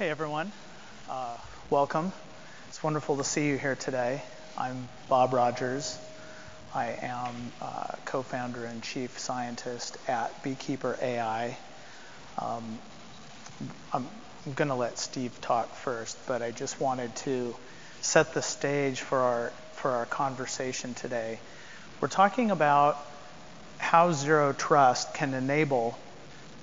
Hey 0.00 0.08
everyone, 0.08 0.50
uh, 1.10 1.36
welcome. 1.68 2.10
It's 2.68 2.82
wonderful 2.82 3.18
to 3.18 3.24
see 3.24 3.48
you 3.48 3.58
here 3.58 3.76
today. 3.76 4.22
I'm 4.56 4.88
Bob 5.10 5.34
Rogers. 5.34 5.98
I 6.74 6.96
am 7.02 7.52
uh, 7.60 7.84
co-founder 8.06 8.64
and 8.64 8.82
chief 8.82 9.18
scientist 9.18 9.98
at 10.08 10.42
Beekeeper 10.42 10.98
AI. 11.02 11.54
Um, 12.38 12.78
I'm, 13.92 14.08
I'm 14.46 14.54
going 14.54 14.68
to 14.68 14.74
let 14.74 14.98
Steve 14.98 15.38
talk 15.42 15.74
first, 15.74 16.16
but 16.26 16.40
I 16.40 16.50
just 16.50 16.80
wanted 16.80 17.14
to 17.16 17.54
set 18.00 18.32
the 18.32 18.40
stage 18.40 19.02
for 19.02 19.18
our 19.18 19.52
for 19.74 19.90
our 19.90 20.06
conversation 20.06 20.94
today. 20.94 21.38
We're 22.00 22.08
talking 22.08 22.50
about 22.50 22.96
how 23.76 24.12
zero 24.12 24.54
trust 24.54 25.12
can 25.12 25.34
enable 25.34 25.98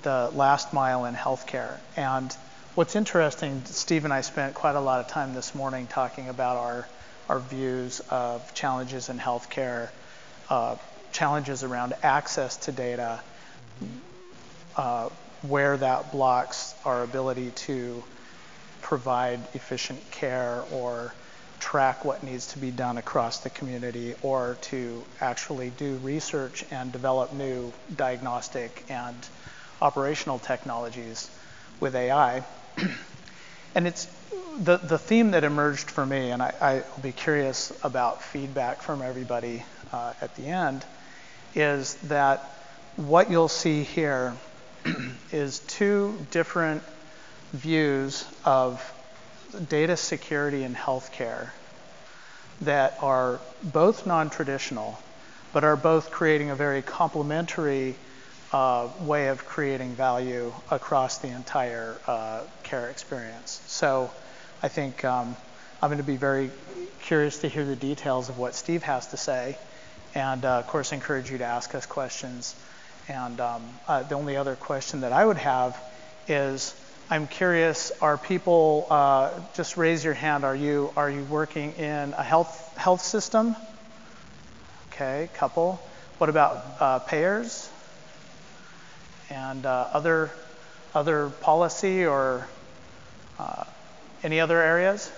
the 0.02 0.32
last 0.34 0.74
mile 0.74 1.06
in 1.06 1.14
healthcare. 1.14 1.78
And 1.96 2.36
what's 2.78 2.96
interesting, 2.96 3.66
Steve 3.66 4.04
and 4.04 4.14
I 4.14 4.21
spent 4.21 4.54
quite 4.54 4.75
a 4.75 4.80
lot 4.80 4.99
of 4.99 5.08
time 5.08 5.34
this 5.34 5.55
morning 5.55 5.88
talking 5.88 6.30
about 6.30 6.58
our, 6.58 6.88
our 7.27 7.40
views 7.40 8.02
of 8.12 8.53
challenges 8.53 9.09
in 9.09 9.17
healthcare, 9.17 9.90
uh, 10.48 10.76
challenges 11.12 11.63
around 11.63 11.95
access 12.03 12.55
to 12.58 12.72
data, 12.72 13.20
uh, 14.76 15.09
where 15.41 15.76
that 15.76 16.12
blocks 16.12 16.76
our 16.86 17.02
ability 17.02 17.50
to 17.50 18.03
provide 18.84 19.39
efficient 19.55 20.12
care 20.12 20.64
or 20.72 21.16
track 21.59 22.05
what 22.05 22.23
needs 22.23 22.45
to 22.50 22.59
be 22.59 22.70
done 22.70 23.00
across 23.00 23.39
the 23.39 23.50
community 23.50 24.14
or 24.22 24.55
to 24.62 25.03
actually 25.20 25.72
do 25.72 25.95
research 26.03 26.64
and 26.70 26.91
develop 26.91 27.34
new 27.34 27.73
diagnostic 27.95 28.86
and 28.88 29.16
operational 29.81 30.38
technologies 30.38 31.28
with 31.80 31.95
AI. 31.95 32.44
and 33.76 33.88
it's 33.88 34.08
the, 34.59 34.77
the 34.77 34.98
theme 34.98 35.31
that 35.31 35.44
emerged 35.44 35.91
for 35.91 36.05
me, 36.05 36.31
and 36.31 36.41
I, 36.41 36.83
will 36.95 37.03
be 37.03 37.11
curious 37.11 37.72
about 37.83 38.23
feedback 38.23 38.81
from 38.81 39.02
everybody 39.02 39.64
uh, 39.92 40.14
at 40.22 40.36
the 40.36 40.48
end, 40.48 40.83
is 41.55 41.95
that 42.05 42.39
what 42.95 43.30
you'll 43.30 43.48
see 43.48 43.83
here 43.83 44.33
is 45.31 45.59
two 45.59 46.17
different 46.31 46.83
views 47.53 48.25
of 48.44 48.94
data 49.70 49.95
security 49.95 50.64
in 50.64 50.75
healthcare 50.75 51.52
that 52.61 52.98
are 53.02 53.39
both 53.64 54.05
non-traditional, 54.05 55.00
but 55.53 55.64
are 55.64 55.75
both 55.75 56.11
creating 56.11 56.50
a 56.50 56.55
very 56.55 56.81
complementary 56.81 57.95
uh, 58.52 58.90
way 59.02 59.28
of 59.28 59.45
creating 59.45 59.95
value 59.95 60.53
across 60.72 61.17
the 61.20 61.28
entire 61.28 61.98
uh, 62.08 62.42
care 62.64 62.89
experience. 62.89 63.62
So 63.67 64.09
I 64.64 64.67
think 64.70 65.04
um, 65.04 65.36
I'm 65.81 65.89
going 65.89 65.98
to 65.98 66.04
be 66.04 66.17
very 66.17 66.52
curious 67.02 67.39
to 67.39 67.48
hear 67.48 67.66
the 67.66 67.76
details 67.76 68.30
of 68.30 68.38
what 68.38 68.56
Steve 68.56 68.84
has 68.84 69.08
to 69.08 69.17
say, 69.17 69.58
and 70.16 70.44
uh, 70.45 70.59
of 70.59 70.67
course 70.67 70.92
encourage 70.92 71.30
you 71.30 71.38
to 71.39 71.45
ask 71.45 71.76
us 71.76 71.86
questions. 71.86 72.56
And 73.08 73.39
um, 73.39 73.64
uh, 73.88 74.04
the 74.04 74.16
only 74.16 74.36
other 74.36 74.56
question 74.56 75.02
that 75.02 75.14
I 75.14 75.26
would 75.26 75.38
have 75.38 75.78
is, 76.28 76.76
I'm 77.09 77.28
curious, 77.28 77.92
are 78.02 78.17
people, 78.17 78.88
uh, 78.89 79.30
just 79.56 79.78
raise 79.78 80.04
your 80.04 80.14
hand, 80.14 80.44
are 80.44 80.56
you, 80.56 80.92
are 80.98 81.09
you 81.09 81.23
working 81.23 81.73
in 81.73 82.14
a 82.14 82.23
health, 82.23 82.78
health 82.78 83.02
system? 83.02 83.56
Okay, 84.92 85.30
couple. 85.36 85.80
What 86.17 86.30
about 86.30 86.66
uh, 86.80 87.00
payers? 87.00 87.70
And 89.30 89.66
uh, 89.66 89.89
other, 89.94 90.31
other 90.94 91.30
policy 91.30 92.06
or 92.06 92.47
uh, 93.39 93.64
any 94.23 94.39
other 94.39 94.61
areas? 94.61 95.11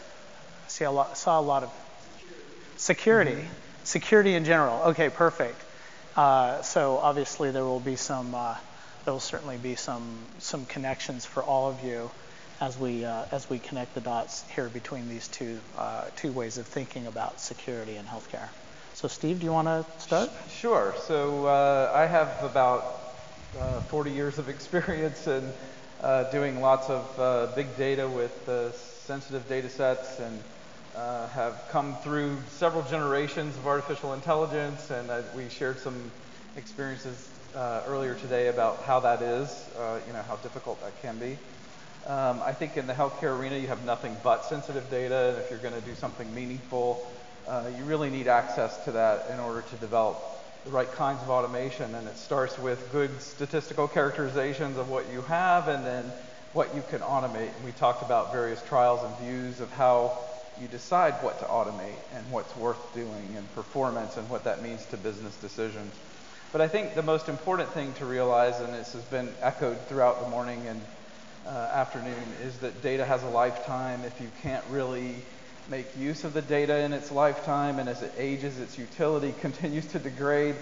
I 0.65 0.69
see 0.69 0.85
a 0.85 0.91
lot, 0.91 1.17
saw 1.17 1.39
a 1.39 1.41
lot 1.41 1.63
of 1.63 1.71
security. 2.77 3.31
Mm-hmm. 3.31 3.53
Security 3.83 4.33
in 4.35 4.45
general. 4.45 4.81
Okay, 4.89 5.09
perfect. 5.09 5.59
Uh, 6.15 6.61
so 6.61 6.97
obviously 6.97 7.51
there 7.51 7.63
will 7.63 7.79
be 7.79 7.95
some 7.95 8.35
uh, 8.35 8.55
there 9.05 9.13
will 9.13 9.19
certainly 9.19 9.57
be 9.57 9.75
some 9.75 10.03
some 10.39 10.65
connections 10.65 11.25
for 11.25 11.41
all 11.41 11.69
of 11.69 11.83
you 11.83 12.11
as 12.59 12.77
we 12.77 13.05
uh, 13.05 13.25
as 13.31 13.49
we 13.49 13.59
connect 13.59 13.93
the 13.95 14.01
dots 14.01 14.43
here 14.53 14.67
between 14.69 15.07
these 15.07 15.27
two 15.27 15.59
uh, 15.77 16.05
two 16.15 16.31
ways 16.31 16.57
of 16.57 16.67
thinking 16.67 17.07
about 17.07 17.39
security 17.39 17.95
and 17.95 18.07
healthcare. 18.07 18.49
So 18.95 19.07
Steve, 19.07 19.39
do 19.39 19.45
you 19.45 19.53
want 19.53 19.67
to 19.67 19.85
start? 20.01 20.29
Sure. 20.49 20.93
So 21.07 21.45
uh, 21.45 21.91
I 21.95 22.05
have 22.05 22.43
about 22.43 23.08
uh, 23.57 23.81
40 23.81 24.11
years 24.11 24.37
of 24.37 24.47
experience 24.47 25.27
in 25.27 25.51
uh, 26.01 26.29
doing 26.31 26.61
lots 26.61 26.89
of 26.89 27.19
uh, 27.19 27.47
big 27.55 27.75
data 27.77 28.07
with 28.07 28.31
sensitive 28.75 29.47
data 29.49 29.69
sets 29.69 30.19
and 30.19 30.43
have 31.33 31.59
come 31.71 31.95
through 31.97 32.37
several 32.49 32.83
generations 32.83 33.55
of 33.57 33.65
artificial 33.65 34.13
intelligence 34.13 34.91
and 34.91 35.09
we 35.35 35.49
shared 35.49 35.79
some 35.79 36.11
experiences 36.55 37.29
uh, 37.55 37.81
earlier 37.87 38.13
today 38.15 38.47
about 38.47 38.83
how 38.83 38.99
that 38.99 39.21
is, 39.21 39.49
uh, 39.77 39.99
you 40.05 40.13
know, 40.13 40.21
how 40.23 40.35
difficult 40.37 40.79
that 40.81 41.01
can 41.01 41.17
be. 41.17 41.37
Um, 42.05 42.41
I 42.43 42.53
think 42.53 42.77
in 42.77 42.87
the 42.87 42.93
healthcare 42.93 43.37
arena, 43.37 43.57
you 43.57 43.67
have 43.67 43.83
nothing 43.85 44.15
but 44.23 44.45
sensitive 44.45 44.89
data, 44.89 45.29
and 45.29 45.37
if 45.37 45.49
you're 45.49 45.59
going 45.59 45.73
to 45.73 45.81
do 45.81 45.95
something 45.95 46.33
meaningful, 46.33 47.05
uh, 47.47 47.69
you 47.77 47.83
really 47.83 48.09
need 48.09 48.27
access 48.27 48.77
to 48.85 48.91
that 48.91 49.29
in 49.31 49.39
order 49.39 49.61
to 49.61 49.75
develop 49.77 50.38
the 50.65 50.71
right 50.71 50.91
kinds 50.93 51.21
of 51.21 51.29
automation. 51.29 51.95
And 51.95 52.07
it 52.07 52.17
starts 52.17 52.57
with 52.59 52.91
good 52.91 53.21
statistical 53.21 53.87
characterizations 53.87 54.77
of 54.77 54.89
what 54.89 55.11
you 55.11 55.21
have, 55.21 55.67
and 55.67 55.85
then 55.85 56.05
what 56.53 56.75
you 56.75 56.83
can 56.89 56.99
automate. 56.99 57.55
And 57.55 57.65
we 57.65 57.71
talked 57.71 58.01
about 58.01 58.31
various 58.31 58.61
trials 58.63 59.03
and 59.03 59.17
views 59.17 59.59
of 59.59 59.71
how 59.71 60.17
you 60.59 60.67
decide 60.67 61.13
what 61.23 61.39
to 61.39 61.45
automate 61.45 61.99
and 62.13 62.29
what's 62.31 62.55
worth 62.57 62.93
doing, 62.93 63.35
and 63.37 63.55
performance, 63.55 64.17
and 64.17 64.29
what 64.29 64.43
that 64.43 64.61
means 64.61 64.85
to 64.87 64.97
business 64.97 65.35
decisions. 65.37 65.93
But 66.51 66.61
I 66.61 66.67
think 66.67 66.95
the 66.95 67.03
most 67.03 67.29
important 67.29 67.69
thing 67.69 67.93
to 67.93 68.05
realize, 68.05 68.59
and 68.59 68.73
this 68.73 68.93
has 68.93 69.03
been 69.03 69.29
echoed 69.41 69.79
throughout 69.87 70.23
the 70.23 70.29
morning 70.29 70.65
and 70.67 70.81
uh, 71.45 71.51
afternoon, 71.51 72.15
is 72.43 72.57
that 72.57 72.81
data 72.81 73.05
has 73.05 73.23
a 73.23 73.29
lifetime. 73.29 74.03
If 74.03 74.19
you 74.19 74.29
can't 74.41 74.65
really 74.69 75.15
make 75.69 75.85
use 75.97 76.23
of 76.23 76.33
the 76.33 76.41
data 76.41 76.79
in 76.79 76.93
its 76.93 77.11
lifetime, 77.11 77.79
and 77.79 77.87
as 77.87 78.01
it 78.01 78.11
ages, 78.17 78.59
its 78.59 78.77
utility 78.77 79.33
continues 79.41 79.85
to 79.87 79.99
degrade, 79.99 80.55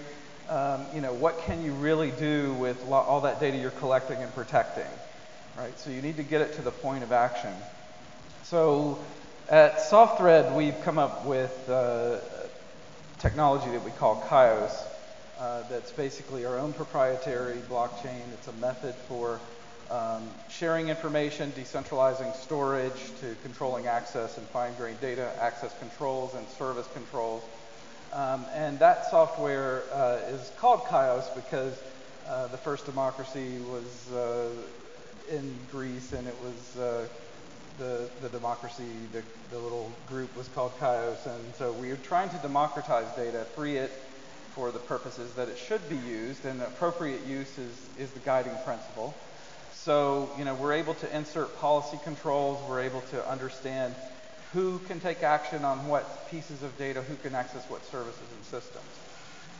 um, 0.48 0.86
you 0.94 1.00
know, 1.00 1.12
what 1.12 1.38
can 1.40 1.62
you 1.64 1.72
really 1.72 2.10
do 2.12 2.54
with 2.54 2.82
lo- 2.86 2.98
all 2.98 3.22
that 3.22 3.40
data 3.40 3.56
you're 3.56 3.70
collecting 3.70 4.18
and 4.18 4.34
protecting? 4.34 4.86
Right? 5.56 5.78
So 5.78 5.90
you 5.90 6.02
need 6.02 6.16
to 6.16 6.22
get 6.22 6.40
it 6.40 6.54
to 6.54 6.62
the 6.62 6.70
point 6.70 7.02
of 7.02 7.12
action. 7.12 7.52
So 8.44 8.98
at 9.48 9.78
Softhread, 9.78 10.54
we've 10.54 10.80
come 10.82 10.98
up 10.98 11.24
with 11.26 11.68
uh, 11.68 12.18
technology 13.18 13.70
that 13.70 13.84
we 13.84 13.90
call 13.92 14.22
Kaios. 14.28 14.72
Uh, 15.38 15.62
that's 15.68 15.92
basically 15.92 16.44
our 16.44 16.58
own 16.58 16.72
proprietary 16.72 17.58
blockchain. 17.70 18.22
It's 18.34 18.48
a 18.48 18.52
method 18.54 18.94
for 19.06 19.40
um, 19.90 20.28
sharing 20.50 20.88
information, 20.88 21.52
decentralizing 21.52 22.34
storage, 22.36 23.00
to 23.20 23.34
controlling 23.42 23.86
access 23.86 24.36
and 24.38 24.46
fine-grained 24.48 25.00
data, 25.00 25.30
access 25.40 25.76
controls 25.78 26.34
and 26.34 26.46
service 26.48 26.88
controls. 26.92 27.42
Um, 28.12 28.44
and 28.54 28.78
that 28.78 29.10
software 29.10 29.82
uh, 29.92 30.18
is 30.28 30.50
called 30.58 30.80
Kaios 30.84 31.34
because 31.34 31.78
uh, 32.28 32.46
the 32.48 32.56
first 32.58 32.86
democracy 32.86 33.58
was 33.70 34.12
uh, 34.12 34.48
in 35.30 35.54
Greece, 35.70 36.12
and 36.12 36.26
it 36.26 36.36
was 36.42 36.76
uh, 36.78 37.06
the, 37.78 38.08
the 38.22 38.28
democracy, 38.28 38.88
the, 39.12 39.22
the 39.50 39.58
little 39.58 39.92
group 40.08 40.34
was 40.36 40.48
called 40.48 40.72
Kaios. 40.78 41.26
And 41.26 41.54
so 41.54 41.72
we 41.72 41.90
are 41.90 41.96
trying 41.96 42.28
to 42.30 42.36
democratize 42.38 43.06
data, 43.14 43.44
free 43.54 43.76
it 43.76 43.90
for 44.54 44.70
the 44.72 44.78
purposes 44.78 45.32
that 45.34 45.48
it 45.48 45.56
should 45.56 45.86
be 45.88 45.96
used, 45.96 46.44
and 46.44 46.60
appropriate 46.62 47.24
use 47.26 47.58
is, 47.58 47.88
is 47.98 48.10
the 48.10 48.20
guiding 48.20 48.54
principle. 48.64 49.14
So, 49.88 50.28
you 50.36 50.44
know, 50.44 50.52
we're 50.52 50.74
able 50.74 50.92
to 50.96 51.16
insert 51.16 51.58
policy 51.60 51.98
controls, 52.04 52.62
we're 52.68 52.80
able 52.80 53.00
to 53.10 53.26
understand 53.26 53.94
who 54.52 54.80
can 54.80 55.00
take 55.00 55.22
action 55.22 55.64
on 55.64 55.88
what 55.88 56.28
pieces 56.30 56.62
of 56.62 56.76
data, 56.76 57.00
who 57.00 57.16
can 57.16 57.34
access 57.34 57.64
what 57.70 57.82
services 57.86 58.20
and 58.30 58.44
systems. 58.44 58.84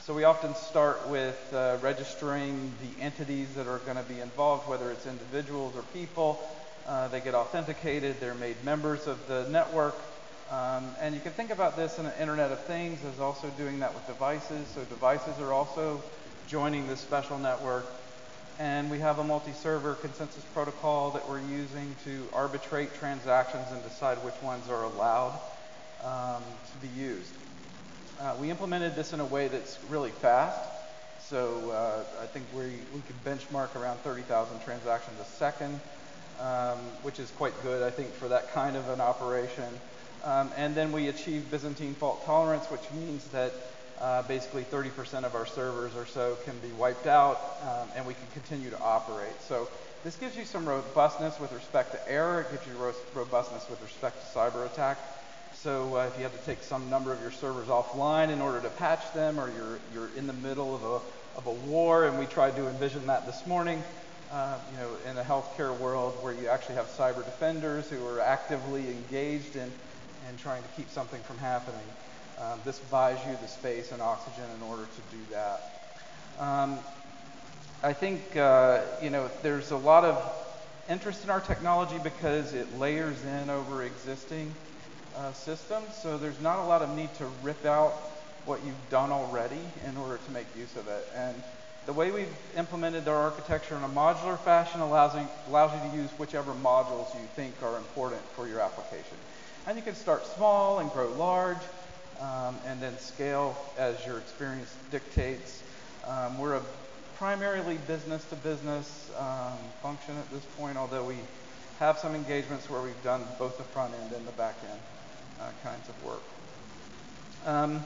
So 0.03 0.13
we 0.13 0.25
often 0.25 0.55
start 0.55 1.09
with 1.09 1.39
uh, 1.55 1.79
registering 1.81 2.75
the 2.83 3.03
entities 3.03 3.55
that 3.55 3.67
are 3.67 3.79
going 3.79 3.97
to 3.97 4.03
be 4.03 4.21
involved, 4.21 4.69
whether 4.69 4.91
it's 4.91 5.07
individuals 5.07 5.75
or 5.75 5.81
people. 5.95 6.47
Uh, 6.87 7.09
they 7.09 7.21
get 7.21 7.35
authenticated, 7.35 8.21
they're 8.21 8.35
made 8.35 8.63
members 8.63 9.07
of 9.07 9.27
the 9.29 9.49
network, 9.49 9.97
um, 10.51 10.95
and 11.01 11.15
you 11.15 11.23
can 11.23 11.33
think 11.33 11.49
about 11.49 11.75
this 11.75 11.99
in 11.99 12.05
the 12.05 12.21
Internet 12.21 12.53
of 12.53 12.63
Things 12.67 13.03
as 13.03 13.19
also 13.19 13.49
doing 13.57 13.79
that 13.79 13.95
with 13.95 14.07
devices. 14.07 14.69
So 14.75 14.85
devices 14.85 15.41
are 15.41 15.55
also 15.55 16.03
joining 16.47 16.87
this 16.87 17.01
special 17.01 17.39
network. 17.39 17.87
And 18.59 18.91
we 18.91 18.99
have 18.99 19.19
a 19.19 19.25
multi-server 19.25 19.95
consensus 19.95 20.43
protocol 20.53 21.13
that 21.13 21.29
we're 21.29 21.41
using 21.41 21.95
to 22.05 22.27
arbitrate 22.33 22.95
transactions 22.99 23.67
and 23.71 23.83
decide 23.85 24.19
which 24.19 24.35
ones 24.43 24.69
are 24.69 24.85
allowed 24.85 25.39
um, 26.05 26.43
to 26.73 26.87
be 26.87 27.01
used. 27.01 27.33
Uh, 28.21 28.35
we 28.41 28.51
implemented 28.51 28.97
this 28.97 29.13
in 29.13 29.21
a 29.21 29.25
way 29.25 29.49
that's 29.49 29.79
really 29.89 30.11
fast. 30.11 30.59
So 31.21 31.71
uh, 31.71 32.03
I 32.23 32.27
think 32.27 32.47
we, 32.53 32.65
we 32.95 33.01
could 33.07 33.25
benchmark 33.25 33.77
around 33.77 33.99
30,000 33.99 34.61
transactions 34.65 35.21
a 35.21 35.25
second. 35.25 35.81
um, 36.41 36.79
which 37.03 37.19
is 37.19 37.31
quite 37.33 37.61
good, 37.63 37.83
I 37.83 37.91
think, 37.91 38.13
for 38.15 38.29
that 38.29 38.53
kind 38.53 38.77
of 38.77 38.89
an 38.89 39.01
operation. 39.01 39.69
Um, 40.25 40.51
and 40.57 40.75
then 40.75 40.93
we 40.93 41.09
achieve 41.09 41.51
Byzantine 41.51 41.95
fault 41.95 42.25
tolerance, 42.25 42.67
which 42.67 42.91
means 42.93 43.25
that 43.29 43.53
uh, 44.01 44.23
basically 44.23 44.63
30% 44.63 45.25
of 45.25 45.35
our 45.35 45.47
servers 45.47 45.95
or 45.97 46.07
so 46.07 46.37
can 46.45 46.57
be 46.59 46.69
wiped 46.73 47.07
out, 47.07 47.41
um, 47.63 47.89
and 47.97 48.07
we 48.07 48.15
can 48.15 48.27
continue 48.33 48.71
to 48.71 48.81
operate. 48.81 49.33
So 49.41 49.69
this 50.05 50.17
gives 50.17 50.37
you 50.37 50.45
some 50.45 50.69
robustness 50.69 51.41
with 51.41 51.53
respect 51.53 51.93
to 51.93 52.11
error. 52.11 52.43
It 52.43 52.53
gives 52.53 52.67
you 52.67 52.75
ro 52.75 52.95
robustness 53.15 53.69
with 53.69 53.83
respect 53.83 54.21
to 54.21 54.39
cyber 54.39 54.67
attack. 54.67 54.99
So 55.55 55.97
uh, 55.97 56.07
if 56.07 56.17
you 56.17 56.23
have 56.23 56.39
to 56.39 56.47
take 56.47 56.63
some 56.63 56.89
number 56.89 57.13
of 57.13 57.21
your 57.21 57.33
servers 57.33 57.67
offline 57.67 58.31
in 58.31 58.41
order 58.41 58.61
to 58.61 58.69
patch 58.71 59.13
them, 59.13 59.41
or 59.41 59.51
you're, 59.51 59.79
you're 59.93 60.17
in 60.17 60.29
the 60.29 60.33
middle 60.33 60.75
of 60.75 60.85
a, 60.85 61.39
of 61.39 61.47
a 61.47 61.69
war, 61.69 62.07
and 62.07 62.19
we 62.19 62.27
tried 62.27 62.55
to 62.57 62.69
envision 62.69 63.07
that 63.09 63.27
this 63.27 63.45
morning, 63.47 63.83
uh, 64.31 64.59
you 64.71 64.79
know, 64.79 64.91
in 65.11 65.17
a 65.17 65.25
healthcare 65.25 65.77
world 65.77 66.15
where 66.23 66.33
you 66.33 66.47
actually 66.47 66.77
have 66.77 66.87
cyber 66.87 67.25
defenders 67.25 67.91
who 67.91 68.07
are 68.07 68.21
actively 68.21 68.89
engaged 68.89 69.57
in, 69.57 69.73
in 70.29 70.37
trying 70.37 70.63
to 70.63 70.69
keep 70.77 70.89
something 70.91 71.21
from 71.23 71.39
happening. 71.39 71.81
Um, 72.41 72.61
this 72.65 72.79
buys 72.79 73.19
you 73.27 73.37
the 73.43 73.49
space 73.49 73.91
and 73.91 74.01
oxygen 74.01 74.45
in 74.57 74.63
order 74.63 74.85
to 74.85 75.17
do 75.17 75.23
that. 75.33 75.61
Um, 76.39 76.79
I 77.83 77.93
think 77.93 78.37
uh, 78.37 78.83
you 79.03 79.11
know 79.11 79.29
there's 79.43 79.73
a 79.73 79.77
lot 79.77 80.05
of 80.05 80.23
interest 80.89 81.25
in 81.25 81.31
our 81.31 81.41
technology 81.41 81.99
because 82.03 82.55
it 82.55 82.79
layers 82.79 83.25
in 83.25 83.51
over 83.51 83.83
existing 83.83 84.55
uh, 85.17 85.33
systems. 85.33 85.97
So 86.01 86.17
there's 86.17 86.41
not 86.41 86.61
a 86.61 86.67
lot 86.67 86.81
of 86.81 86.97
need 86.97 87.13
to 87.17 87.27
rip 87.43 87.65
out 87.67 87.93
what 88.45 88.65
you've 88.65 88.89
done 88.89 89.11
already 89.11 89.61
in 89.89 89.97
order 89.97 90.19
to 90.25 90.31
make 90.31 90.47
use 90.57 90.77
of 90.77 90.87
it. 90.87 91.09
And 91.17 91.35
the 91.87 91.93
way 91.93 92.13
we've 92.13 92.37
implemented 92.57 93.09
our 93.09 93.17
architecture 93.17 93.77
in 93.77 93.83
a 93.83 93.89
modular 93.89 94.39
fashion 94.39 94.81
allows 94.81 95.15
you, 95.17 95.27
allows 95.49 95.73
you 95.73 95.91
to 95.91 95.97
use 95.97 96.11
whichever 96.19 96.53
modules 96.53 97.13
you 97.15 97.27
think 97.35 97.55
are 97.65 97.77
important 97.79 98.23
for 98.37 98.47
your 98.47 98.61
application. 98.61 99.17
And 99.67 99.77
you 99.77 99.83
can 99.83 99.97
start 99.97 100.25
small 100.25 100.79
and 100.79 100.91
grow 100.93 101.13
large 101.15 101.59
um, 102.21 102.57
and 102.67 102.81
then 102.81 102.99
scale 102.99 103.57
as 103.77 104.05
your 104.07 104.19
experience 104.19 104.75
dictates. 104.91 105.63
Um, 106.07 106.39
we're 106.39 106.55
a 106.55 106.63
primarily 107.17 107.79
business 107.87 108.25
to 108.27 108.37
business 108.37 109.11
um, 109.19 109.59
function 109.83 110.17
at 110.17 110.31
this 110.31 110.45
point, 110.57 110.77
although 110.77 111.05
we 111.05 111.17
have 111.79 111.99
some 111.99 112.15
engagements 112.15 112.69
where 112.71 112.81
we've 112.81 113.03
done 113.03 113.23
both 113.39 113.57
the 113.59 113.65
front 113.65 113.95
end 113.95 114.13
and 114.13 114.27
the 114.27 114.33
back 114.33 114.57
end 114.71 114.81
uh, 115.41 115.51
kinds 115.63 115.89
of 115.89 116.05
work. 116.05 116.23
Um, 117.47 117.85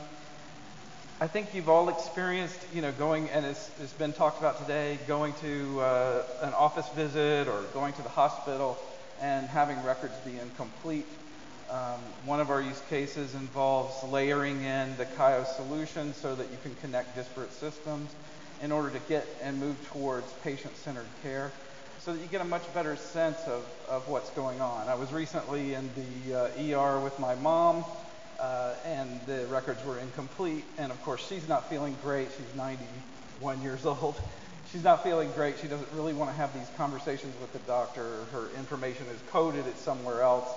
I 1.20 1.26
think 1.28 1.54
you've 1.54 1.68
all 1.68 1.88
experienced, 1.88 2.58
you 2.74 2.82
know, 2.82 2.90
going, 2.92 3.28
and 3.30 3.46
it's, 3.46 3.70
it's 3.80 3.92
been 3.92 4.12
talked 4.12 4.38
about 4.40 4.60
today, 4.60 4.98
going 5.06 5.34
to 5.34 5.80
uh, 5.80 6.22
an 6.42 6.52
office 6.54 6.88
visit 6.90 7.48
or 7.48 7.62
going 7.74 7.92
to 7.94 8.02
the 8.02 8.08
hospital 8.08 8.76
and 9.20 9.46
having 9.46 9.82
records 9.84 10.14
be 10.24 10.38
incomplete 10.38 11.06
um, 11.72 12.00
one 12.26 12.38
of 12.38 12.50
our 12.50 12.60
use 12.60 12.82
cases 12.90 13.34
involves 13.34 14.04
layering 14.04 14.62
in 14.62 14.94
the 14.98 15.06
CHIOS 15.06 15.56
solution 15.56 16.12
so 16.12 16.34
that 16.34 16.50
you 16.50 16.58
can 16.62 16.74
connect 16.76 17.16
disparate 17.16 17.52
systems 17.52 18.10
in 18.62 18.70
order 18.70 18.90
to 18.90 18.98
get 19.08 19.26
and 19.42 19.58
move 19.58 19.76
towards 19.88 20.30
patient-centered 20.44 21.06
care 21.22 21.50
so 22.04 22.12
that 22.12 22.20
you 22.20 22.26
get 22.26 22.40
a 22.40 22.44
much 22.44 22.62
better 22.74 22.96
sense 22.96 23.38
of, 23.46 23.64
of 23.88 24.08
what's 24.08 24.28
going 24.30 24.60
on. 24.60 24.88
I 24.88 24.96
was 24.96 25.12
recently 25.12 25.72
in 25.72 25.88
the 26.26 26.34
uh, 26.34 26.78
ER 26.78 27.00
with 27.00 27.18
my 27.20 27.36
mom, 27.36 27.84
uh, 28.40 28.74
and 28.84 29.20
the 29.26 29.46
records 29.46 29.82
were 29.84 29.98
incomplete. 29.98 30.64
And 30.78 30.90
of 30.90 31.00
course, 31.04 31.24
she's 31.26 31.48
not 31.48 31.70
feeling 31.70 31.96
great. 32.02 32.28
She's 32.36 32.54
91 32.56 33.62
years 33.62 33.86
old. 33.86 34.20
She's 34.72 34.82
not 34.82 35.04
feeling 35.04 35.30
great. 35.32 35.58
She 35.60 35.68
doesn't 35.68 35.90
really 35.92 36.12
want 36.12 36.28
to 36.30 36.36
have 36.36 36.52
these 36.52 36.68
conversations 36.76 37.34
with 37.40 37.52
the 37.52 37.60
doctor. 37.60 38.24
Her 38.32 38.50
information 38.58 39.06
is 39.06 39.20
coded 39.30 39.66
at 39.66 39.78
somewhere 39.78 40.22
else. 40.22 40.48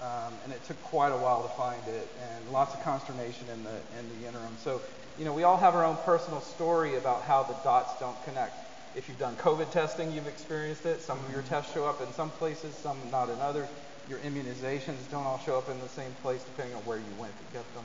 Um, 0.00 0.34
and 0.44 0.52
it 0.52 0.62
took 0.64 0.80
quite 0.84 1.08
a 1.08 1.16
while 1.16 1.42
to 1.42 1.48
find 1.56 1.80
it, 1.88 2.08
and 2.20 2.52
lots 2.52 2.74
of 2.74 2.82
consternation 2.82 3.48
in 3.52 3.64
the 3.64 3.76
in 3.98 4.20
the 4.20 4.28
interim. 4.28 4.56
So, 4.62 4.82
you 5.18 5.24
know, 5.24 5.32
we 5.32 5.42
all 5.42 5.56
have 5.56 5.74
our 5.74 5.84
own 5.84 5.96
personal 6.04 6.42
story 6.42 6.96
about 6.96 7.22
how 7.22 7.42
the 7.44 7.54
dots 7.64 7.98
don't 7.98 8.22
connect. 8.24 8.52
If 8.94 9.08
you've 9.08 9.18
done 9.18 9.36
COVID 9.36 9.70
testing, 9.72 10.12
you've 10.12 10.26
experienced 10.26 10.84
it. 10.84 11.00
Some 11.00 11.18
of 11.24 11.32
your 11.32 11.42
tests 11.42 11.72
show 11.72 11.86
up 11.86 12.00
in 12.02 12.12
some 12.12 12.30
places, 12.30 12.74
some 12.74 12.98
not 13.10 13.30
in 13.30 13.38
others. 13.40 13.68
Your 14.08 14.18
immunizations 14.18 15.10
don't 15.10 15.24
all 15.24 15.40
show 15.44 15.58
up 15.58 15.68
in 15.70 15.80
the 15.80 15.88
same 15.88 16.12
place, 16.22 16.42
depending 16.44 16.76
on 16.76 16.82
where 16.82 16.98
you 16.98 17.14
went 17.18 17.32
to 17.36 17.44
get 17.52 17.64
them. 17.74 17.84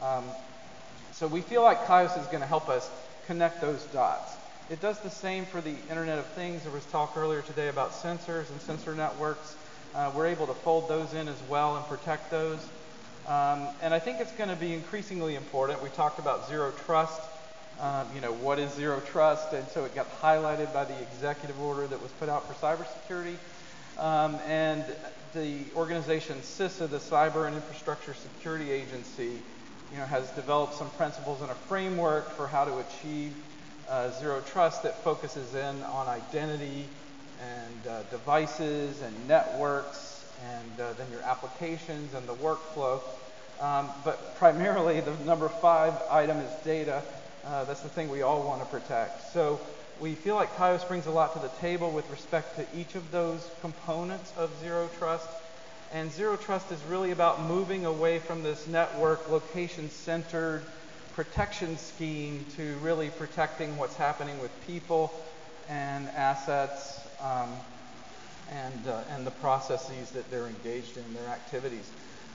Um, 0.00 0.24
so 1.12 1.26
we 1.26 1.40
feel 1.40 1.62
like 1.62 1.86
CHIOS 1.86 2.18
is 2.20 2.26
going 2.26 2.40
to 2.40 2.46
help 2.46 2.68
us 2.68 2.88
connect 3.26 3.60
those 3.60 3.82
dots. 3.92 4.32
It 4.70 4.80
does 4.80 5.00
the 5.00 5.10
same 5.10 5.46
for 5.46 5.60
the 5.60 5.74
Internet 5.90 6.18
of 6.18 6.26
Things. 6.28 6.62
There 6.62 6.72
was 6.72 6.84
talk 6.86 7.16
earlier 7.16 7.42
today 7.42 7.68
about 7.68 7.90
sensors 7.92 8.50
and 8.50 8.60
sensor 8.60 8.94
networks. 8.94 9.56
Uh, 9.94 10.10
we're 10.14 10.26
able 10.26 10.46
to 10.46 10.54
fold 10.54 10.88
those 10.88 11.14
in 11.14 11.26
as 11.26 11.42
well 11.48 11.76
and 11.76 11.84
protect 11.86 12.30
those. 12.30 12.60
Um, 13.26 13.68
and 13.82 13.92
I 13.92 13.98
think 13.98 14.20
it's 14.20 14.32
going 14.32 14.50
to 14.50 14.56
be 14.56 14.72
increasingly 14.72 15.34
important. 15.34 15.82
We 15.82 15.88
talked 15.90 16.18
about 16.18 16.48
zero 16.48 16.72
trust. 16.84 17.20
Um, 17.80 18.06
you 18.14 18.20
know, 18.20 18.32
what 18.32 18.58
is 18.58 18.72
zero 18.72 19.00
trust? 19.00 19.52
And 19.52 19.66
so 19.68 19.84
it 19.84 19.94
got 19.94 20.06
highlighted 20.20 20.72
by 20.72 20.84
the 20.84 21.00
executive 21.02 21.60
order 21.60 21.86
that 21.86 22.00
was 22.00 22.10
put 22.12 22.28
out 22.28 22.46
for 22.46 22.54
cybersecurity. 22.54 23.36
Um, 23.98 24.36
and 24.46 24.84
the 25.34 25.60
organization 25.74 26.38
CISA, 26.38 26.88
the 26.88 26.98
Cyber 26.98 27.46
and 27.46 27.56
Infrastructure 27.56 28.14
Security 28.14 28.70
Agency, 28.70 29.38
you 29.92 29.98
know, 29.98 30.04
has 30.04 30.30
developed 30.32 30.74
some 30.74 30.90
principles 30.90 31.40
and 31.40 31.50
a 31.50 31.54
framework 31.54 32.30
for 32.30 32.46
how 32.46 32.64
to 32.64 32.78
achieve 32.78 33.34
uh, 33.88 34.10
zero 34.18 34.40
trust 34.46 34.84
that 34.84 35.02
focuses 35.02 35.54
in 35.54 35.82
on 35.84 36.06
identity, 36.06 36.86
and 37.40 37.86
uh, 37.86 38.02
devices 38.10 39.02
and 39.02 39.28
networks 39.28 40.24
and 40.58 40.80
uh, 40.80 40.92
then 40.94 41.10
your 41.10 41.22
applications 41.22 42.14
and 42.14 42.26
the 42.26 42.34
workflow. 42.34 43.00
Um, 43.60 43.88
but 44.04 44.36
primarily, 44.36 45.00
the 45.00 45.14
number 45.24 45.48
five 45.48 45.94
item 46.10 46.38
is 46.38 46.50
data. 46.64 47.02
Uh, 47.44 47.64
that's 47.64 47.80
the 47.80 47.88
thing 47.88 48.08
we 48.08 48.22
all 48.22 48.42
want 48.42 48.62
to 48.62 48.66
protect. 48.68 49.32
So 49.32 49.60
we 50.00 50.14
feel 50.14 50.34
like 50.34 50.56
CHIOS 50.56 50.88
brings 50.88 51.06
a 51.06 51.10
lot 51.10 51.34
to 51.34 51.38
the 51.40 51.52
table 51.60 51.90
with 51.90 52.10
respect 52.10 52.56
to 52.56 52.66
each 52.74 52.94
of 52.94 53.10
those 53.10 53.46
components 53.60 54.32
of 54.38 54.50
Zero 54.60 54.88
Trust. 54.98 55.28
And 55.92 56.10
Zero 56.10 56.36
Trust 56.36 56.72
is 56.72 56.82
really 56.84 57.10
about 57.10 57.42
moving 57.42 57.84
away 57.84 58.18
from 58.18 58.42
this 58.42 58.66
network 58.66 59.30
location-centered 59.30 60.62
protection 61.14 61.76
scheme 61.76 62.46
to 62.56 62.76
really 62.76 63.10
protecting 63.10 63.76
what's 63.76 63.96
happening 63.96 64.40
with 64.40 64.50
people 64.66 65.12
and 65.68 66.08
assets 66.10 67.00
um, 67.22 67.50
and, 68.50 68.88
uh, 68.88 69.02
and 69.10 69.26
the 69.26 69.30
processes 69.30 70.10
that 70.10 70.30
they're 70.30 70.46
engaged 70.46 70.96
in, 70.96 71.14
their 71.14 71.28
activities. 71.28 71.90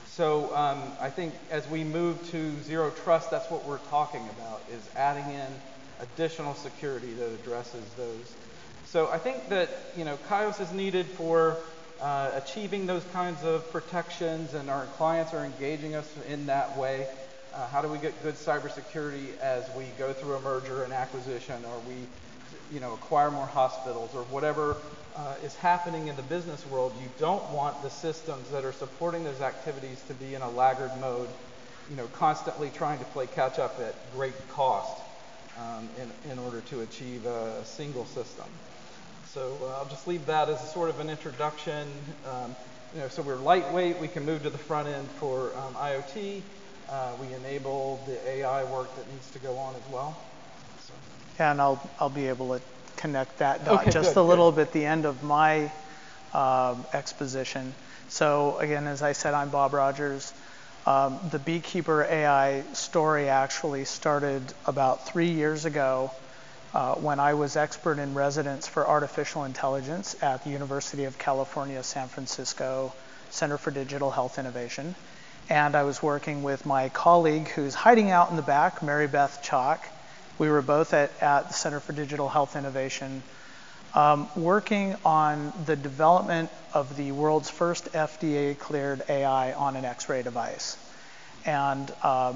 So 0.06 0.56
um, 0.56 0.82
I 1.02 1.10
think 1.10 1.34
as 1.52 1.68
we 1.68 1.84
move 1.84 2.24
to 2.32 2.62
zero 2.64 2.92
trust, 3.04 3.32
that's 3.32 3.50
what 3.52 3.66
we're 3.66 3.80
talking 3.90 4.22
about, 4.38 4.62
is 4.72 4.90
adding 4.96 5.30
in 5.34 5.48
additional 6.00 6.54
security 6.54 7.14
that 7.14 7.34
addresses 7.34 7.84
those. 7.98 8.36
So 8.86 9.10
I 9.10 9.18
think 9.18 9.50
that 9.50 9.70
you 9.98 10.06
know 10.06 10.18
CHIOS 10.30 10.62
is 10.62 10.72
needed 10.72 11.06
for 11.06 11.58
uh, 12.00 12.32
achieving 12.36 12.86
those 12.86 13.04
kinds 13.12 13.44
of 13.44 13.70
protections, 13.72 14.54
and 14.54 14.70
our 14.70 14.86
clients 14.98 15.34
are 15.34 15.44
engaging 15.44 15.96
us 15.96 16.10
in 16.30 16.46
that 16.46 16.78
way. 16.78 17.08
Uh, 17.54 17.68
how 17.68 17.82
do 17.82 17.88
we 17.88 17.98
get 17.98 18.22
good 18.22 18.36
cybersecurity 18.36 19.38
as 19.40 19.70
we 19.76 19.86
go 19.98 20.14
through 20.14 20.36
a 20.36 20.42
merger 20.42 20.84
and 20.84 20.94
acquisition, 20.94 21.64
or 21.66 21.80
we 21.90 21.96
you 22.72 22.80
know, 22.80 22.94
acquire 22.94 23.32
more 23.32 23.46
hospitals 23.46 24.14
or 24.14 24.24
whatever 24.24 24.78
uh, 25.16 25.36
is 25.44 25.56
happening 25.56 26.08
in 26.08 26.16
the 26.16 26.24
business 26.24 26.66
world, 26.68 26.94
you 27.02 27.10
don't 27.20 27.50
want 27.52 27.82
the 27.82 27.90
systems 27.90 28.50
that 28.52 28.66
are 28.66 28.74
supporting 28.74 29.24
those 29.24 29.42
activities 29.42 30.02
to 30.08 30.14
be 30.14 30.36
in 30.36 30.42
a 30.42 30.50
laggard 30.50 30.92
mode, 31.00 31.30
you 31.90 31.96
know, 31.96 32.08
constantly 32.08 32.70
trying 32.70 33.00
to 33.00 33.06
play 33.06 33.28
catch 33.28 33.60
up 33.60 33.80
at 33.80 33.96
great 34.14 34.36
cost 34.50 35.02
um, 35.58 35.88
in, 35.98 36.32
in 36.32 36.40
order 36.40 36.62
to 36.62 36.82
achieve 36.82 37.26
a, 37.26 37.64
single 37.64 38.06
system. 38.06 38.46
So 39.26 39.58
uh, 39.62 39.80
I'll 39.80 39.90
just 39.90 40.08
leave 40.08 40.26
that 40.26 40.50
as 40.50 40.62
a 40.64 40.68
sort 40.68 40.90
of 40.90 41.00
an 41.00 41.10
introduction. 41.10 41.88
Um, 42.26 42.56
you 42.94 43.02
know, 43.02 43.08
so 43.08 43.22
we're 43.22 43.38
lightweight. 43.38 44.00
We 44.00 44.08
can 44.08 44.26
move 44.26 44.44
to 44.44 44.50
the 44.50 44.58
front 44.58 44.88
end 44.88 45.08
for 45.20 45.56
um, 45.58 45.76
IoT. 45.76 46.42
Uh, 46.90 47.14
we 47.20 47.34
enable 47.34 48.04
the 48.06 48.30
AI 48.30 48.64
work 48.66 48.96
that 48.96 49.12
needs 49.12 49.30
to 49.32 49.40
go 49.40 49.58
on 49.58 49.76
as 49.76 49.92
well. 49.92 50.18
And 51.38 51.62
I'll, 51.62 51.90
I'll 52.00 52.10
be 52.10 52.28
able 52.28 52.58
to 52.58 52.62
connect 52.98 53.40
that 53.40 53.66
dot 53.66 53.82
okay, 53.82 53.92
just 53.92 54.14
good, 54.14 54.22
a 54.22 54.24
little 54.24 54.52
bit 54.52 54.68
at 54.68 54.74
the 54.74 54.86
end 54.86 55.06
of 55.06 55.24
my 55.24 55.72
um, 56.34 56.86
exposition. 56.94 57.74
So 58.10 58.58
again, 58.60 58.88
as 58.88 59.02
I 59.02 59.14
said, 59.14 59.34
I'm 59.34 59.50
Bob 59.50 59.74
Rogers. 59.74 60.34
Um, 60.86 61.20
the 61.32 61.40
Beekeeper 61.40 62.04
AI 62.04 62.62
story 62.74 63.28
actually 63.28 63.86
started 63.86 64.44
about 64.66 65.08
three 65.08 65.32
years 65.32 65.66
ago 65.66 66.12
uh, 66.74 66.96
when 66.96 67.20
I 67.20 67.34
was 67.34 67.56
expert 67.56 68.00
in 68.00 68.14
residence 68.14 68.68
for 68.68 68.88
artificial 68.88 69.46
intelligence 69.46 70.16
at 70.22 70.44
the 70.44 70.52
University 70.52 71.06
of 71.06 71.18
California, 71.18 71.82
San 71.82 72.08
Francisco 72.08 72.94
Center 73.32 73.58
for 73.58 73.72
Digital 73.72 74.12
Health 74.12 74.38
Innovation. 74.38 74.94
And 75.50 75.76
I 75.76 75.84
was 75.84 76.04
working 76.04 76.44
with 76.44 76.66
my 76.66 76.90
colleague 76.90 77.48
who's 77.50 77.74
hiding 77.74 78.12
out 78.12 78.30
in 78.30 78.36
the 78.36 78.42
back, 78.42 78.84
Mary 78.84 79.08
Beth 79.08 79.42
Chalk, 79.42 79.88
we 80.38 80.50
were 80.50 80.62
both 80.62 80.94
at, 80.94 81.12
at 81.22 81.48
the 81.48 81.54
Center 81.54 81.80
for 81.80 81.94
Digital 81.94 82.30
Health 82.30 82.56
Innovation 82.56 83.24
um, 83.96 84.28
working 84.36 84.96
on 85.06 85.54
the 85.66 85.76
development 85.76 86.50
of 86.74 86.98
the 86.98 87.14
world's 87.14 87.50
first 87.50 87.94
FDA 87.94 88.58
cleared 88.58 89.02
AI 89.08 89.54
on 89.54 89.78
an 89.78 89.86
X 89.86 90.10
ray 90.10 90.22
device. 90.22 90.78
And 91.46 91.92
uh, 92.04 92.34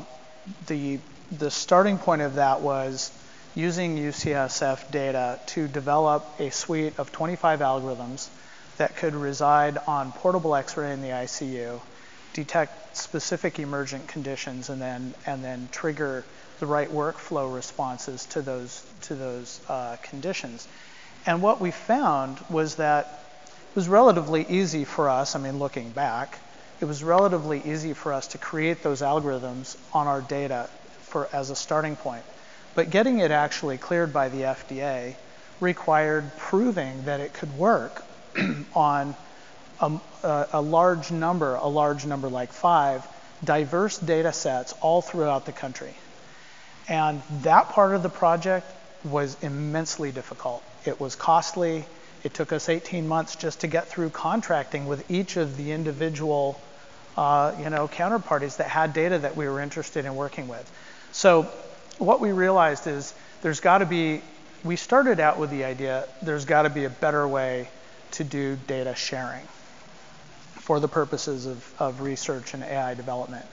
the, 0.68 1.00
the 1.32 1.52
starting 1.52 1.98
point 1.98 2.22
of 2.22 2.36
that 2.36 2.62
was 2.62 3.12
using 3.56 3.98
UCSF 3.98 4.90
data 4.92 5.40
to 5.48 5.68
develop 5.68 6.26
a 6.40 6.50
suite 6.50 6.98
of 6.98 7.12
25 7.12 7.60
algorithms 7.60 8.30
that 8.78 8.96
could 8.96 9.14
reside 9.14 9.78
on 9.86 10.14
portable 10.14 10.56
X 10.56 10.78
ray 10.78 10.94
in 10.94 11.02
the 11.02 11.10
ICU, 11.10 11.82
detect 12.34 12.96
specific 12.96 13.60
emergent 13.60 14.08
conditions, 14.08 14.70
and 14.70 14.82
then, 14.82 15.14
and 15.26 15.44
then 15.44 15.68
trigger 15.74 16.24
the 16.60 16.68
right 16.68 16.90
workflow 16.90 17.54
responses 17.54 18.26
to 18.28 18.42
those, 18.42 18.84
to 19.02 19.16
those 19.16 19.62
uh, 19.70 19.98
conditions. 20.04 20.68
And 21.26 21.42
what 21.42 21.60
we 21.60 21.72
found 21.72 22.38
was 22.50 22.76
that 22.76 23.24
it 23.70 23.76
was 23.76 23.88
relatively 23.88 24.46
easy 24.48 24.86
for 24.86 25.10
us, 25.10 25.36
I 25.36 25.40
mean, 25.40 25.60
looking 25.60 25.90
back, 25.92 26.40
it 26.82 26.86
was 26.86 27.04
relatively 27.04 27.62
easy 27.66 27.94
for 27.94 28.14
us 28.14 28.28
to 28.28 28.38
create 28.38 28.84
those 28.84 29.02
algorithms 29.02 29.76
on 29.94 30.08
our 30.08 30.22
data 30.22 30.70
for, 31.02 31.28
as 31.34 31.50
a 31.50 31.56
starting 31.56 31.96
point. 31.96 32.24
But 32.76 32.90
getting 32.90 33.20
it 33.20 33.32
actually 33.32 33.78
cleared 33.78 34.14
by 34.14 34.30
the 34.30 34.42
FDA 34.42 35.16
required 35.60 36.32
proving 36.38 37.04
that 37.06 37.20
it 37.20 37.34
could 37.34 37.58
work 37.58 38.04
on 38.74 39.16
a, 39.82 40.00
a, 40.24 40.48
a, 40.54 40.62
large 40.62 41.12
number, 41.12 41.56
a 41.56 41.68
large 41.68 42.06
number 42.06 42.30
like 42.30 42.54
five, 42.54 43.06
diverse 43.44 43.98
data 43.98 44.32
sets 44.32 44.74
all 44.82 45.02
throughout 45.02 45.46
the 45.46 45.52
country. 45.52 45.94
And 46.90 47.22
that 47.44 47.70
part 47.70 47.94
of 47.94 48.02
the 48.04 48.10
project 48.10 48.70
was 49.04 49.38
immensely 49.42 50.12
difficult. 50.12 50.64
It 50.86 51.00
was 51.00 51.16
costly. 51.16 51.86
It 52.24 52.34
took 52.34 52.52
us 52.52 52.68
18 52.68 53.08
months 53.08 53.36
just 53.36 53.62
to 53.62 53.68
get 53.68 53.88
through 53.88 54.10
contracting 54.10 54.88
with 54.88 55.10
each 55.10 55.38
of 55.38 55.56
the 55.56 55.72
individual, 55.72 56.60
uh, 57.16 57.56
you 57.60 57.70
know, 57.70 57.88
counterparties 57.88 58.58
that 58.58 58.68
had 58.68 58.94
data 58.94 59.20
that 59.20 59.38
we 59.38 59.48
were 59.48 59.62
interested 59.62 60.04
in 60.06 60.16
working 60.16 60.48
with. 60.48 60.70
So 61.12 61.44
what 62.00 62.20
we 62.20 62.32
realized 62.32 62.88
is 62.88 63.14
there's 63.42 63.60
got 63.60 63.78
to 63.78 63.86
be. 63.86 64.22
We 64.64 64.76
started 64.76 65.22
out 65.22 65.40
with 65.40 65.52
the 65.52 65.64
idea 65.64 66.06
there's 66.22 66.44
got 66.44 66.64
to 66.64 66.70
be 66.70 66.84
a 66.84 66.90
better 66.90 67.26
way 67.26 67.70
to 68.12 68.24
do 68.26 68.58
data 68.68 68.96
sharing 68.96 69.46
for 70.56 70.82
the 70.82 70.88
purposes 70.88 71.46
of, 71.46 71.74
of 71.80 72.02
research 72.02 72.54
and 72.54 72.64
AI 72.64 72.94
development. 72.94 73.46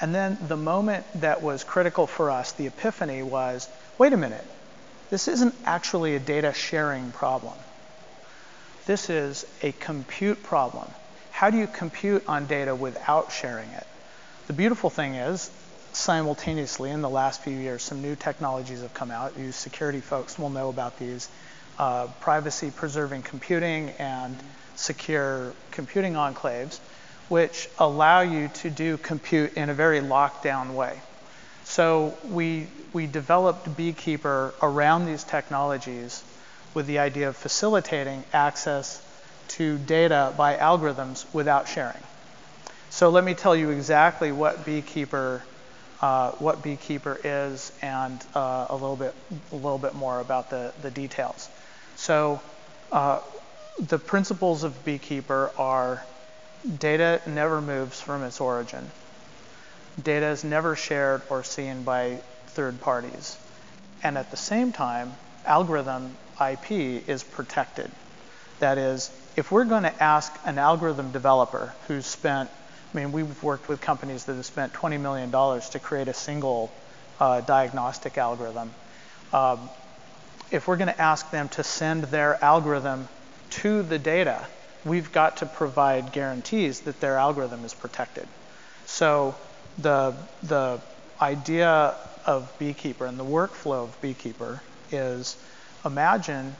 And 0.00 0.14
then 0.14 0.38
the 0.48 0.56
moment 0.56 1.06
that 1.20 1.42
was 1.42 1.64
critical 1.64 2.06
for 2.06 2.30
us, 2.30 2.52
the 2.52 2.66
epiphany 2.66 3.22
was 3.22 3.68
wait 3.98 4.12
a 4.12 4.16
minute, 4.16 4.44
this 5.10 5.28
isn't 5.28 5.54
actually 5.64 6.16
a 6.16 6.18
data 6.18 6.52
sharing 6.52 7.12
problem. 7.12 7.54
This 8.86 9.08
is 9.10 9.44
a 9.62 9.72
compute 9.72 10.42
problem. 10.42 10.88
How 11.30 11.50
do 11.50 11.58
you 11.58 11.66
compute 11.66 12.24
on 12.28 12.46
data 12.46 12.74
without 12.74 13.32
sharing 13.32 13.70
it? 13.70 13.86
The 14.46 14.52
beautiful 14.52 14.90
thing 14.90 15.14
is, 15.14 15.50
simultaneously 15.92 16.90
in 16.90 17.00
the 17.00 17.08
last 17.08 17.42
few 17.42 17.56
years, 17.56 17.82
some 17.82 18.02
new 18.02 18.16
technologies 18.16 18.82
have 18.82 18.94
come 18.94 19.10
out. 19.10 19.38
You 19.38 19.52
security 19.52 20.00
folks 20.00 20.38
will 20.38 20.50
know 20.50 20.68
about 20.68 20.98
these 20.98 21.28
uh, 21.78 22.06
privacy 22.20 22.70
preserving 22.70 23.22
computing 23.22 23.90
and 23.98 24.36
secure 24.76 25.52
computing 25.72 26.14
enclaves, 26.14 26.78
which 27.28 27.68
allow 27.78 28.20
you 28.20 28.48
to 28.48 28.70
do 28.70 28.96
compute 28.96 29.54
in 29.54 29.68
a 29.68 29.74
very 29.74 30.00
locked 30.00 30.44
down 30.44 30.74
way. 30.74 31.00
So 31.64 32.16
we, 32.28 32.68
we 32.92 33.06
developed 33.06 33.76
Beekeeper 33.76 34.54
around 34.62 35.06
these 35.06 35.24
technologies 35.24 36.22
with 36.74 36.86
the 36.86 37.00
idea 37.00 37.28
of 37.28 37.36
facilitating 37.36 38.22
access 38.32 39.02
to 39.48 39.78
data 39.78 40.32
by 40.36 40.56
algorithms 40.56 41.24
without 41.34 41.68
sharing. 41.68 42.02
So 42.90 43.10
let 43.10 43.24
me 43.24 43.34
tell 43.34 43.56
you 43.56 43.70
exactly 43.70 44.30
what 44.30 44.64
Beekeeper, 44.64 45.42
uh, 46.00 46.30
what 46.32 46.62
Beekeeper 46.62 47.18
is 47.24 47.72
and 47.82 48.24
uh, 48.34 48.66
a, 48.70 48.74
little 48.74 48.96
bit, 48.96 49.14
a 49.52 49.56
little 49.56 49.78
bit 49.78 49.94
more 49.94 50.20
about 50.20 50.50
the, 50.50 50.72
the 50.82 50.90
details. 50.90 51.48
So 51.96 52.40
uh, 52.92 53.20
the 53.80 53.98
principles 53.98 54.62
of 54.62 54.84
Beekeeper 54.84 55.50
are 55.58 56.04
data 56.78 57.20
never 57.26 57.60
moves 57.60 58.00
from 58.00 58.22
its 58.24 58.40
origin. 58.40 58.90
Data 60.02 60.26
is 60.26 60.44
never 60.44 60.76
shared 60.76 61.22
or 61.30 61.42
seen 61.42 61.84
by 61.84 62.18
third 62.48 62.80
parties. 62.80 63.36
And 64.02 64.18
at 64.18 64.30
the 64.30 64.36
same 64.36 64.72
time, 64.72 65.14
algorithm 65.44 66.16
IP 66.40 66.70
is 66.70 67.22
protected. 67.22 67.90
That 68.58 68.78
is, 68.78 69.10
if 69.36 69.52
we're 69.52 69.64
going 69.64 69.84
to 69.84 70.02
ask 70.02 70.32
an 70.44 70.58
algorithm 70.58 71.12
developer 71.12 71.72
who's 71.88 72.06
spent, 72.06 72.50
I 72.92 72.96
mean, 72.96 73.12
we've 73.12 73.42
worked 73.42 73.68
with 73.68 73.80
companies 73.80 74.24
that 74.24 74.34
have 74.34 74.46
spent 74.46 74.72
$20 74.72 75.00
million 75.00 75.30
to 75.30 75.78
create 75.78 76.08
a 76.08 76.14
single 76.14 76.72
uh, 77.20 77.40
diagnostic 77.42 78.18
algorithm. 78.18 78.72
Um, 79.32 79.68
if 80.50 80.68
we're 80.68 80.76
going 80.76 80.92
to 80.92 81.00
ask 81.00 81.30
them 81.30 81.48
to 81.50 81.64
send 81.64 82.04
their 82.04 82.42
algorithm 82.42 83.08
to 83.50 83.82
the 83.82 83.98
data, 83.98 84.46
we've 84.86 85.12
got 85.12 85.38
to 85.38 85.46
provide 85.46 86.12
guarantees 86.12 86.80
that 86.80 87.00
their 87.00 87.18
algorithm 87.18 87.64
is 87.64 87.74
protected. 87.74 88.26
So 88.86 89.34
the, 89.78 90.14
the 90.44 90.80
idea 91.20 91.94
of 92.24 92.52
Beekeeper 92.58 93.04
and 93.04 93.18
the 93.18 93.24
workflow 93.24 93.84
of 93.84 94.00
Beekeeper 94.00 94.62
is 94.90 95.36
imagine 95.84 96.54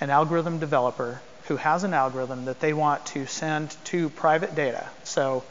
an 0.00 0.10
algorithm 0.10 0.58
developer 0.58 1.20
who 1.44 1.56
has 1.56 1.84
an 1.84 1.94
algorithm 1.94 2.46
that 2.46 2.60
they 2.60 2.72
want 2.72 3.04
to 3.06 3.26
send 3.26 3.76
to 3.84 4.08
private 4.10 4.54
data. 4.54 4.88
So 5.04 5.44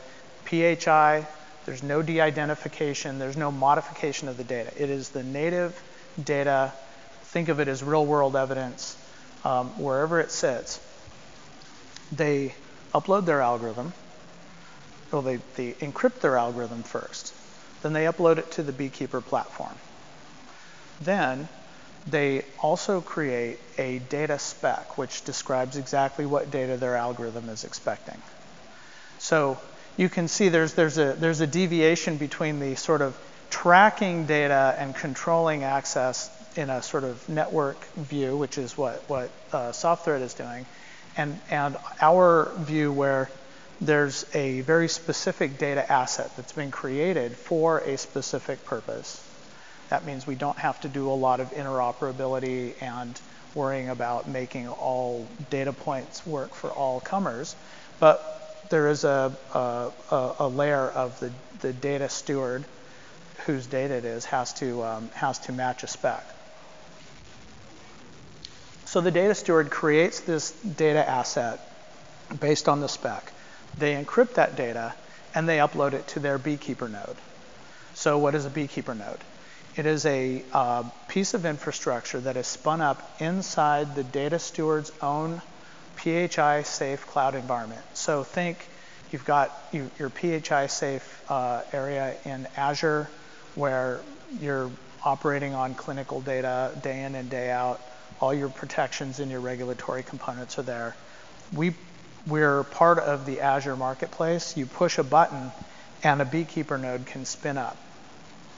PHI, 0.45 1.25
there's 1.65 1.83
no 1.83 2.01
de-identification, 2.01 3.17
there's 3.17 3.37
no 3.37 3.51
modification 3.51 4.27
of 4.27 4.37
the 4.37 4.43
data. 4.43 4.71
It 4.77 4.89
is 4.89 5.09
the 5.09 5.23
native 5.23 5.79
data. 6.21 6.73
Think 7.23 7.49
of 7.49 7.59
it 7.59 7.67
as 7.67 7.81
real 7.81 8.05
world 8.05 8.35
evidence 8.35 8.97
um, 9.43 9.69
wherever 9.81 10.19
it 10.19 10.31
sits. 10.31 10.79
They 12.11 12.53
upload 12.93 13.25
their 13.25 13.41
algorithm 13.41 13.93
well, 15.15 15.21
they, 15.21 15.37
they 15.55 15.71
encrypt 15.73 16.19
their 16.19 16.37
algorithm 16.37 16.83
first. 16.83 17.33
Then 17.81 17.93
they 17.93 18.03
upload 18.03 18.37
it 18.37 18.51
to 18.53 18.63
the 18.63 18.73
Beekeeper 18.73 19.21
platform. 19.21 19.73
Then 21.01 21.47
they 22.07 22.43
also 22.61 23.01
create 23.01 23.59
a 23.77 23.99
data 23.99 24.39
spec, 24.39 24.97
which 24.97 25.23
describes 25.23 25.77
exactly 25.77 26.25
what 26.25 26.51
data 26.51 26.77
their 26.77 26.95
algorithm 26.95 27.47
is 27.49 27.63
expecting. 27.63 28.21
So 29.19 29.57
you 29.95 30.09
can 30.09 30.27
see 30.27 30.49
there's, 30.49 30.73
there's, 30.73 30.97
a, 30.97 31.13
there's 31.13 31.39
a 31.39 31.47
deviation 31.47 32.17
between 32.17 32.59
the 32.59 32.75
sort 32.75 33.01
of 33.01 33.17
tracking 33.49 34.25
data 34.25 34.75
and 34.77 34.93
controlling 34.93 35.63
access 35.63 36.29
in 36.57 36.69
a 36.69 36.81
sort 36.81 37.05
of 37.05 37.27
network 37.29 37.81
view, 37.95 38.35
which 38.35 38.57
is 38.57 38.77
what, 38.77 39.09
what 39.09 39.29
uh, 39.53 39.71
Softhread 39.71 40.21
is 40.21 40.33
doing, 40.33 40.65
and, 41.17 41.39
and 41.49 41.77
our 42.01 42.51
view 42.59 42.91
where 42.91 43.29
there's 43.81 44.25
a 44.33 44.61
very 44.61 44.87
specific 44.87 45.57
data 45.57 45.91
asset 45.91 46.31
that's 46.35 46.53
been 46.53 46.71
created 46.71 47.33
for 47.33 47.79
a 47.79 47.97
specific 47.97 48.63
purpose. 48.65 49.21
That 49.89 50.05
means 50.05 50.25
we 50.25 50.35
don't 50.35 50.57
have 50.57 50.79
to 50.81 50.87
do 50.87 51.09
a 51.09 51.13
lot 51.13 51.39
of 51.39 51.51
interoperability 51.51 52.73
and 52.81 53.19
worrying 53.53 53.89
about 53.89 54.27
making 54.27 54.67
all 54.67 55.27
data 55.49 55.73
points 55.73 56.25
work 56.25 56.53
for 56.53 56.69
all 56.69 56.99
comers. 56.99 57.55
But 57.99 58.67
there 58.69 58.87
is 58.89 59.03
a, 59.03 59.35
a, 59.53 60.31
a 60.39 60.47
layer 60.47 60.89
of 60.89 61.19
the, 61.19 61.31
the 61.61 61.73
data 61.73 62.09
steward 62.09 62.63
whose 63.45 63.67
data 63.67 63.95
it 63.95 64.05
is 64.05 64.25
has 64.25 64.53
to, 64.53 64.83
um, 64.83 65.09
has 65.13 65.39
to 65.39 65.51
match 65.51 65.83
a 65.83 65.87
spec. 65.87 66.25
So 68.95 69.01
the 69.01 69.11
data 69.11 69.35
steward 69.35 69.71
creates 69.71 70.21
this 70.21 70.51
data 70.51 71.05
asset 71.05 71.59
based 72.39 72.69
on 72.69 72.79
the 72.79 72.87
spec. 72.87 73.29
They 73.77 73.93
encrypt 73.93 74.35
that 74.35 74.55
data 74.55 74.93
and 75.33 75.49
they 75.49 75.57
upload 75.57 75.91
it 75.91 76.07
to 76.13 76.21
their 76.21 76.37
beekeeper 76.37 76.87
node. 76.87 77.17
So 77.93 78.17
what 78.17 78.35
is 78.35 78.45
a 78.45 78.49
beekeeper 78.49 78.95
node? 78.95 79.19
It 79.75 79.85
is 79.85 80.05
a 80.05 80.41
uh, 80.53 80.83
piece 81.09 81.33
of 81.33 81.45
infrastructure 81.45 82.21
that 82.21 82.37
is 82.37 82.47
spun 82.47 82.79
up 82.79 83.19
inside 83.19 83.95
the 83.95 84.03
data 84.05 84.39
steward's 84.39 84.93
own 85.01 85.41
PHI 85.97 86.63
safe 86.63 87.05
cloud 87.05 87.35
environment. 87.35 87.81
So 87.95 88.23
think 88.23 88.65
you've 89.11 89.25
got 89.25 89.51
you, 89.73 89.91
your 89.99 90.09
PHI 90.09 90.67
safe 90.67 91.21
uh, 91.29 91.63
area 91.73 92.15
in 92.23 92.47
Azure 92.55 93.09
where 93.55 93.99
you're 94.39 94.71
operating 95.03 95.53
on 95.53 95.75
clinical 95.75 96.21
data 96.21 96.71
day 96.81 97.03
in 97.03 97.15
and 97.15 97.29
day 97.29 97.51
out. 97.51 97.81
All 98.19 98.33
your 98.33 98.49
protections 98.49 99.19
and 99.19 99.29
your 99.29 99.39
regulatory 99.39 100.03
components 100.03 100.57
are 100.57 100.63
there. 100.63 100.95
We 101.53 101.73
we're 102.27 102.63
part 102.63 102.97
of 102.97 103.25
the 103.25 103.41
Azure 103.41 103.75
Marketplace. 103.75 104.57
You 104.57 104.65
push 104.65 104.97
a 104.97 105.03
button 105.03 105.51
and 106.03 106.21
a 106.21 106.25
Beekeeper 106.25 106.77
node 106.77 107.05
can 107.05 107.25
spin 107.25 107.57
up. 107.57 107.77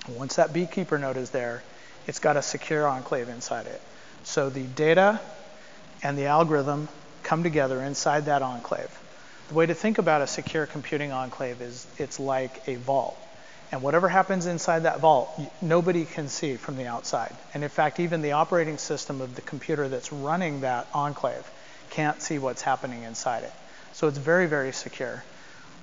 Once 0.07 0.37
that 0.37 0.53
Beekeeper 0.53 0.97
node 0.97 1.17
is 1.17 1.31
there, 1.31 1.63
it's 2.07 2.19
got 2.19 2.37
a 2.37 2.41
secure 2.41 2.87
enclave 2.87 3.27
inside 3.27 3.65
it. 3.65 3.81
So 4.23 4.49
the 4.49 4.63
data 4.63 5.19
and 6.01 6.17
the 6.17 6.27
algorithm 6.27 6.87
come 7.23 7.43
together 7.43 7.81
inside 7.81 8.25
that 8.25 8.41
enclave. 8.41 8.89
The 9.49 9.53
way 9.53 9.65
to 9.65 9.73
think 9.73 9.97
about 9.97 10.21
a 10.21 10.27
secure 10.27 10.65
computing 10.65 11.11
enclave 11.11 11.61
is 11.61 11.85
it's 11.97 12.19
like 12.19 12.67
a 12.67 12.75
vault. 12.75 13.17
And 13.71 13.81
whatever 13.81 14.07
happens 14.07 14.45
inside 14.45 14.83
that 14.83 15.01
vault, 15.01 15.29
nobody 15.61 16.05
can 16.05 16.29
see 16.29 16.55
from 16.55 16.77
the 16.77 16.87
outside. 16.87 17.35
And 17.53 17.63
in 17.63 17.69
fact, 17.69 17.99
even 17.99 18.21
the 18.21 18.31
operating 18.31 18.77
system 18.77 19.19
of 19.19 19.35
the 19.35 19.41
computer 19.41 19.89
that's 19.89 20.13
running 20.13 20.61
that 20.61 20.87
enclave 20.93 21.49
can't 21.89 22.21
see 22.21 22.39
what's 22.39 22.61
happening 22.61 23.03
inside 23.03 23.43
it. 23.43 23.53
So 23.93 24.07
it's 24.07 24.17
very, 24.17 24.45
very 24.45 24.71
secure. 24.71 25.23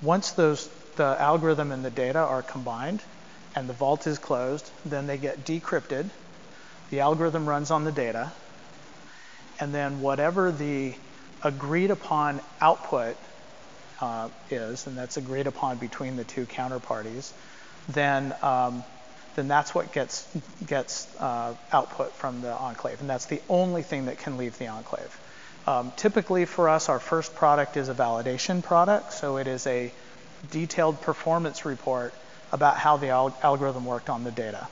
Once 0.01 0.31
those, 0.33 0.69
the 0.97 1.17
algorithm 1.19 1.73
and 1.73 1.85
the 1.85 1.91
data 1.91 2.21
are 2.21 2.43
combined 2.43 3.03
and 3.55 3.69
the 3.69 3.75
vault 3.75 4.07
is 4.07 4.19
closed, 4.19 4.71
then 4.87 5.07
they 5.07 5.19
get 5.19 5.45
decrypted. 5.45 6.09
The 6.91 7.01
algorithm 7.01 7.47
runs 7.47 7.71
on 7.71 7.85
the 7.85 7.93
data. 7.93 8.33
And 9.61 9.75
then 9.75 10.01
whatever 10.01 10.51
the 10.51 10.95
agreed 11.43 11.91
upon 11.91 12.41
output 12.61 13.17
uh, 14.01 14.29
is, 14.51 14.87
and 14.87 14.97
that's 14.97 15.17
agreed 15.17 15.47
upon 15.47 15.77
between 15.77 16.17
the 16.17 16.25
two 16.25 16.47
counterparties, 16.47 17.33
then 17.89 18.35
um, 18.43 18.85
then 19.35 19.49
that's 19.49 19.75
what 19.75 19.93
gets 19.93 20.27
gets 20.67 21.09
uh, 21.21 21.55
output 21.73 22.13
from 22.13 22.41
the 22.41 22.53
enclave, 22.53 23.01
and 23.01 23.11
that's 23.11 23.27
the 23.27 23.41
only 23.49 23.83
thing 23.83 24.07
that 24.07 24.19
can 24.19 24.37
leave 24.37 24.59
the 24.59 24.69
enclave. 24.69 25.19
Um, 25.67 25.93
typically, 25.97 26.45
for 26.45 26.69
us, 26.69 26.89
our 26.89 27.01
first 27.01 27.35
product 27.35 27.77
is 27.77 27.89
a 27.89 27.95
validation 27.95 28.63
product, 28.63 29.13
so 29.13 29.39
it 29.39 29.47
is 29.47 29.67
a 29.67 29.93
detailed 30.51 31.01
performance 31.01 31.65
report 31.65 32.15
about 32.53 32.77
how 32.77 32.97
the 32.99 33.09
al- 33.09 33.37
algorithm 33.43 33.85
worked 33.87 34.11
on 34.11 34.25
the 34.25 34.31
data. 34.31 34.69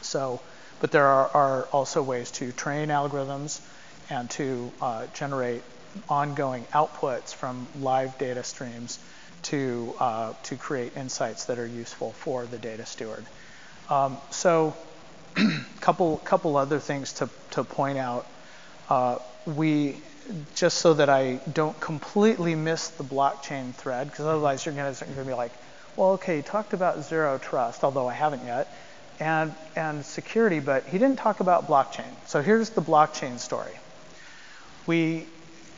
So, 0.00 0.40
but 0.80 0.92
there 0.92 1.06
are, 1.06 1.28
are 1.28 1.62
also 1.72 2.02
ways 2.02 2.30
to 2.32 2.52
train 2.52 2.88
algorithms 2.88 3.60
and 4.08 4.30
to 4.30 4.72
uh, 4.80 5.06
generate 5.14 5.62
ongoing 6.08 6.64
outputs 6.72 7.34
from 7.34 7.66
live 7.80 8.16
data 8.18 8.44
streams 8.44 8.98
to, 9.42 9.94
uh, 9.98 10.32
to 10.44 10.56
create 10.56 10.96
insights 10.96 11.46
that 11.46 11.58
are 11.58 11.66
useful 11.66 12.12
for 12.12 12.46
the 12.46 12.58
data 12.58 12.86
steward. 12.86 13.24
Um, 13.88 14.18
so 14.30 14.76
couple, 15.80 16.18
couple 16.18 16.56
other 16.56 16.78
things 16.78 17.14
to, 17.14 17.28
to 17.52 17.64
point 17.64 17.98
out. 17.98 18.26
Uh, 18.88 19.18
we, 19.46 19.96
just 20.54 20.78
so 20.78 20.94
that 20.94 21.08
I 21.08 21.40
don't 21.52 21.78
completely 21.80 22.54
miss 22.54 22.88
the 22.88 23.04
blockchain 23.04 23.74
thread, 23.74 24.10
because 24.10 24.26
otherwise 24.26 24.66
you're 24.66 24.74
going 24.74 24.94
to 24.94 25.24
be 25.24 25.34
like, 25.34 25.52
well, 25.96 26.12
okay, 26.12 26.36
he 26.36 26.42
talked 26.42 26.74
about 26.74 27.04
zero 27.04 27.38
trust, 27.38 27.82
although 27.82 28.08
I 28.08 28.14
haven't 28.14 28.44
yet, 28.44 28.72
and, 29.20 29.52
and 29.74 30.04
security, 30.04 30.60
but 30.60 30.84
he 30.84 30.98
didn't 30.98 31.18
talk 31.18 31.40
about 31.40 31.66
blockchain. 31.66 32.10
So 32.26 32.40
here's 32.40 32.70
the 32.70 32.82
blockchain 32.82 33.38
story. 33.38 33.72
We 34.86 35.26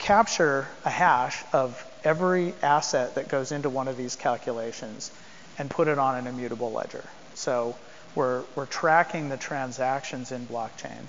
capture 0.00 0.66
a 0.84 0.90
hash 0.90 1.44
of 1.52 1.86
every 2.02 2.54
asset 2.62 3.14
that 3.14 3.28
goes 3.28 3.52
into 3.52 3.68
one 3.68 3.86
of 3.86 3.96
these 3.96 4.16
calculations 4.16 5.12
and 5.58 5.70
put 5.70 5.88
it 5.88 5.98
on 5.98 6.16
an 6.16 6.26
immutable 6.26 6.72
ledger. 6.72 7.04
So 7.34 7.76
we're, 8.14 8.42
we're 8.56 8.66
tracking 8.66 9.28
the 9.28 9.36
transactions 9.36 10.32
in 10.32 10.46
blockchain. 10.46 11.04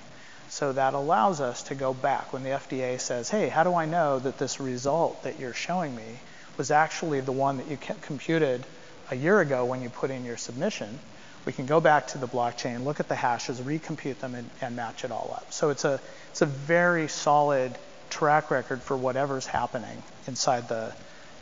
So 0.50 0.74
that 0.74 0.93
allows 0.93 1.39
us 1.39 1.63
to 1.63 1.75
go 1.75 1.93
back 1.93 2.33
when 2.33 2.43
the 2.43 2.50
FDA 2.50 3.00
says, 3.00 3.29
hey, 3.29 3.48
how 3.48 3.63
do 3.63 3.74
I 3.74 3.86
know 3.86 4.19
that 4.19 4.38
this 4.38 4.60
result 4.60 5.24
that 5.24 5.39
you're 5.39 5.53
showing 5.53 5.95
me 5.95 6.19
was 6.57 6.69
actually 6.69 7.21
the 7.21 7.31
one 7.31 7.57
that 7.57 7.67
you 7.69 7.77
computed 8.01 8.65
a 9.10 9.15
year 9.15 9.39
ago 9.39 9.63
when 9.63 9.81
you 9.81 9.89
put 9.89 10.12
in 10.12 10.25
your 10.25 10.36
submission? 10.36 11.00
We 11.45 11.53
can 11.53 11.65
go 11.65 11.79
back 11.79 12.07
to 12.07 12.17
the 12.17 12.27
blockchain, 12.27 12.83
look 12.83 13.00
at 13.00 13.07
the 13.07 13.15
hashes, 13.15 13.62
recompute 13.62 14.19
them, 14.19 14.36
and, 14.36 14.50
and 14.60 14.75
match 14.75 15.05
it 15.05 15.12
all 15.12 15.31
up. 15.33 15.53
So 15.53 15.69
it's 15.69 15.86
a, 15.86 16.01
it's 16.31 16.41
a 16.41 16.45
very 16.45 17.07
solid 17.07 17.74
track 18.12 18.51
record 18.51 18.82
for 18.82 18.96
whatever's 18.96 19.46
happening 19.46 20.03
inside 20.27 20.68
the 20.68 20.94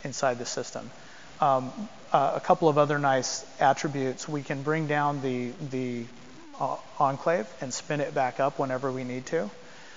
inside 0.04 0.38
the 0.38 0.46
system. 0.46 0.90
Um, 1.40 1.72
uh, 2.12 2.32
a 2.34 2.40
couple 2.40 2.68
of 2.68 2.78
other 2.78 2.98
nice 2.98 3.44
attributes. 3.60 4.28
We 4.28 4.42
can 4.42 4.62
bring 4.62 4.86
down 4.86 5.20
the 5.20 5.52
the 5.70 6.06
uh, 6.58 6.76
enclave 6.98 7.46
and 7.60 7.72
spin 7.72 8.00
it 8.00 8.14
back 8.14 8.40
up 8.40 8.58
whenever 8.58 8.92
we 8.92 9.04
need 9.04 9.26
to. 9.26 9.50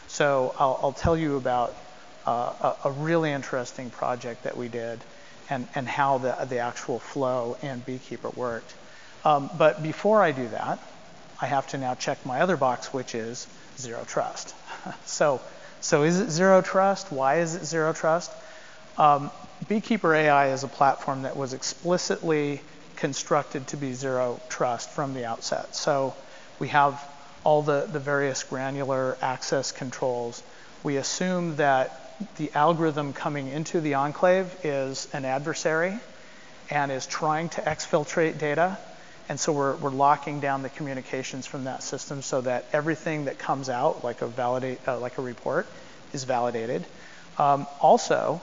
So 0.07 0.53
I'll, 0.57 0.79
I'll 0.81 0.91
tell 0.93 1.17
you 1.17 1.37
about 1.37 1.75
uh, 2.25 2.75
a, 2.83 2.87
a, 2.87 2.91
really 2.91 3.31
interesting 3.31 3.89
project 3.89 4.43
that 4.43 4.55
we 4.55 4.69
did 4.69 4.99
and, 5.49 5.67
and 5.75 5.87
how 5.87 6.19
the, 6.19 6.35
the 6.49 6.59
actual 6.59 6.99
flow 6.99 7.57
and 7.61 7.85
Beekeeper 7.85 8.29
worked. 8.29 8.73
Um, 9.25 9.49
but 9.57 9.83
before 9.83 10.21
I 10.21 10.31
do 10.31 10.47
that, 10.49 10.79
I 11.41 11.47
have 11.47 11.67
to 11.69 11.77
now 11.77 11.95
check 11.95 12.25
my 12.25 12.41
other 12.41 12.55
box, 12.55 12.93
which 12.93 13.15
is 13.15 13.47
zero 13.77 14.03
trust. 14.07 14.55
so 15.05 15.41
so 15.83 16.03
is 16.03 16.21
it 16.21 16.29
zero 16.29 16.61
trust? 16.61 17.11
Why 17.11 17.39
is 17.39 17.55
it 17.55 17.65
zero 17.65 17.91
trust? 17.91 18.31
Um, 18.97 19.31
Beekeeper 19.67 20.15
AI 20.15 20.53
is 20.53 20.63
a 20.63 20.69
platform 20.69 21.23
that 21.23 21.35
was 21.35 21.51
explicitly 21.51 22.61
constructed 22.95 23.67
to 23.67 23.77
be 23.77 23.93
zero 23.93 24.39
trust 24.47 24.89
from 24.89 25.13
the 25.13 25.25
outset. 25.25 25.75
So 25.75 26.15
we 26.57 26.69
have 26.69 27.05
all 27.43 27.63
the, 27.63 27.85
the 27.91 27.99
various 27.99 28.43
granular 28.43 29.17
access 29.21 29.73
controls. 29.73 30.41
We 30.83 30.95
assume 30.95 31.57
that 31.57 32.15
the 32.37 32.51
algorithm 32.53 33.11
coming 33.11 33.49
into 33.49 33.81
the 33.81 33.95
enclave 33.95 34.55
is 34.63 35.09
an 35.11 35.25
adversary 35.25 35.99
and 36.69 36.93
is 36.93 37.05
trying 37.05 37.49
to 37.49 37.61
exfiltrate 37.61 38.37
data 38.37 38.77
and 39.29 39.39
so 39.39 39.53
we're, 39.53 39.75
we're 39.77 39.89
locking 39.89 40.39
down 40.39 40.63
the 40.63 40.69
communications 40.69 41.45
from 41.45 41.63
that 41.63 41.83
system 41.83 42.21
so 42.21 42.41
that 42.41 42.65
everything 42.73 43.25
that 43.25 43.37
comes 43.39 43.69
out, 43.69 44.03
like 44.03 44.21
a 44.21 44.27
validate, 44.27 44.79
uh, 44.87 44.99
like 44.99 45.17
a 45.17 45.21
report, 45.21 45.65
is 46.11 46.23
validated. 46.25 46.85
Um, 47.37 47.65
also, 47.79 48.41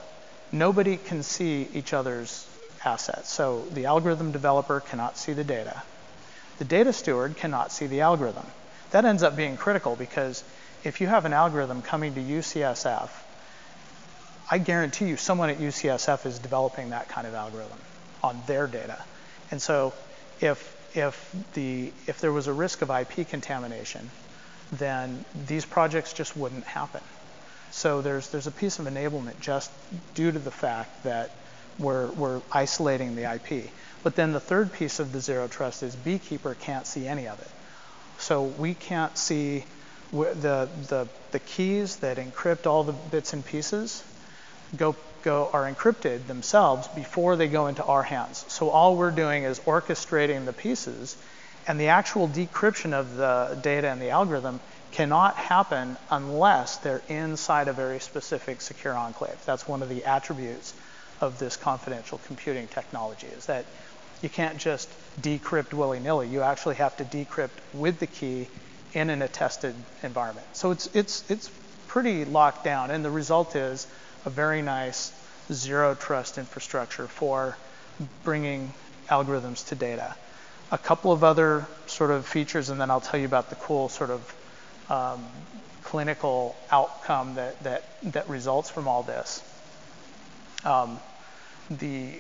nobody 0.53 0.97
can 0.97 1.23
see 1.23 1.69
each 1.75 1.93
other's 1.93 2.47
assets. 2.85 3.31
So 3.31 3.65
the 3.73 3.87
algorithm 3.87 4.33
developer 4.33 4.81
cannot 4.81 5.19
see 5.19 5.33
the 5.33 5.45
data. 5.45 5.83
The 6.59 6.65
data 6.65 6.93
steward 6.93 7.37
cannot 7.37 7.73
see 7.73 7.87
the 7.87 8.01
algorithm. 8.01 8.47
That 8.91 9.05
ends 9.05 9.23
up 9.23 9.37
being 9.37 9.57
critical 9.57 9.97
because 9.97 10.43
if 10.83 11.01
you 11.01 11.07
have 11.07 11.25
an 11.25 11.33
algorithm 11.33 11.83
coming 11.83 12.15
to 12.15 12.21
UCSF, 12.21 13.09
I 14.51 14.59
guarantee 14.59 15.07
you 15.07 15.17
someone 15.17 15.51
at 15.51 15.59
UCSF 15.59 16.27
is 16.27 16.39
developing 16.39 16.91
that 16.91 17.09
kind 17.09 17.27
of 17.27 17.35
algorithm 17.35 17.79
on 18.23 18.43
their 18.47 18.67
data. 18.67 19.03
And 19.51 19.63
so 19.63 19.93
if, 20.41 20.77
if, 20.97 21.35
the, 21.55 21.93
if 22.07 22.21
there 22.21 22.33
was 22.33 22.47
a 22.47 22.53
risk 22.53 22.83
of 22.83 22.91
IP 22.91 23.29
contamination, 23.29 24.11
then 24.73 25.25
these 25.47 25.65
projects 25.65 26.13
just 26.13 26.37
wouldn't 26.37 26.65
happen. 26.65 27.03
So 27.71 28.03
there's, 28.03 28.31
there's 28.31 28.47
a 28.47 28.53
piece 28.53 28.79
of 28.79 28.87
enablement 28.87 29.41
just 29.41 29.71
due 30.15 30.33
to 30.33 30.39
the 30.39 30.51
fact 30.51 31.05
that 31.05 31.31
we're, 31.79 32.11
we're 32.13 32.41
isolating 32.53 33.15
the 33.15 33.33
IP. 33.33 33.71
But 34.03 34.17
then 34.17 34.33
the 34.33 34.41
third 34.41 34.73
piece 34.73 34.99
of 34.99 35.13
the 35.13 35.21
zero 35.21 35.49
trust 35.49 35.83
is 35.83 35.95
Beekeeper 35.95 36.55
can't 36.55 36.87
see 36.87 37.07
any 37.07 37.29
of 37.29 37.41
it. 37.41 37.49
So 38.19 38.45
we 38.45 38.75
can't 38.75 39.17
see 39.17 39.65
the, 40.13 40.69
the, 40.89 41.09
the 41.31 41.39
keys 41.39 41.97
that 41.97 42.17
encrypt 42.17 42.67
all 42.67 42.85
the 42.85 42.93
bits 42.93 43.33
and 43.33 43.45
pieces 43.45 44.03
go 44.77 44.95
go, 45.23 45.51
are 45.53 45.73
encrypted 45.73 46.27
themselves 46.27 46.89
before 46.89 47.37
they 47.37 47.49
go 47.49 47.67
into 47.67 47.85
our 47.85 48.03
hands. 48.03 48.45
So 48.49 48.71
all 48.71 48.97
we're 48.97 49.11
doing 49.11 49.45
is 49.45 49.61
orchestrating 49.61 50.45
the 50.47 50.53
pieces, 50.53 51.17
and 51.67 51.79
the 51.79 51.89
actual 51.89 52.29
decryption 52.29 52.93
of 52.93 53.17
the 53.17 53.59
data 53.63 53.89
and 53.89 54.01
the 54.01 54.11
algorithm 54.11 54.61
cannot 54.93 55.37
happen 55.37 55.97
unless 56.11 56.79
they're 56.79 57.03
inside 57.09 57.69
a 57.69 57.73
very 57.73 58.01
specific 58.01 58.61
secure 58.61 58.97
enclave. 58.97 59.39
That's 59.47 59.69
one 59.69 59.83
of 59.83 59.89
the 59.89 60.05
attributes 60.05 60.75
of 61.21 61.39
this 61.39 61.57
confidential 61.57 62.19
computing 62.27 62.67
technology 62.69 63.29
is 63.29 63.47
that 63.47 63.67
you 64.23 64.29
can't 64.29 64.59
just 64.59 64.89
decrypt 65.21 65.73
willy-nilly. 65.73 66.29
You 66.29 66.43
actually 66.43 66.77
have 66.77 66.97
to 66.97 67.05
decrypt 67.05 67.51
with 67.73 68.01
the 68.01 68.07
key 68.07 68.49
in 68.93 69.11
an 69.11 69.23
attested 69.23 69.75
environment. 70.03 70.47
So 70.53 70.73
it's 70.73 70.89
it's 70.95 71.31
it's 71.31 71.51
pretty 71.89 72.25
locked 72.25 72.65
down, 72.65 72.91
and 72.91 73.05
the 73.05 73.11
result 73.11 73.55
is 73.57 73.87
a 74.25 74.31
very 74.31 74.63
nice 74.63 75.13
zero 75.53 75.95
trust 75.95 76.39
infrastructure 76.39 77.07
for 77.07 77.57
bringing 78.25 78.73
algorithms 79.09 79.67
to 79.69 79.75
data. 79.75 80.15
A 80.71 80.79
couple 80.79 81.13
of 81.13 81.25
other 81.25 81.67
sort 81.87 82.11
of 82.11 82.27
features, 82.27 82.71
and 82.71 82.81
then 82.81 82.91
I'll 82.91 83.01
tell 83.01 83.19
you 83.19 83.27
about 83.27 83.51
the 83.51 83.57
cool 83.57 83.89
sort 83.89 84.11
of 84.11 84.35
um, 84.89 85.27
clinical 85.83 86.57
outcome 86.71 87.35
that, 87.35 87.63
that, 87.65 87.85
that 88.13 88.29
results 88.29 88.71
from 88.71 88.87
all 88.87 89.03
this. 89.03 89.43
Um, 90.65 91.01
the, 91.71 92.13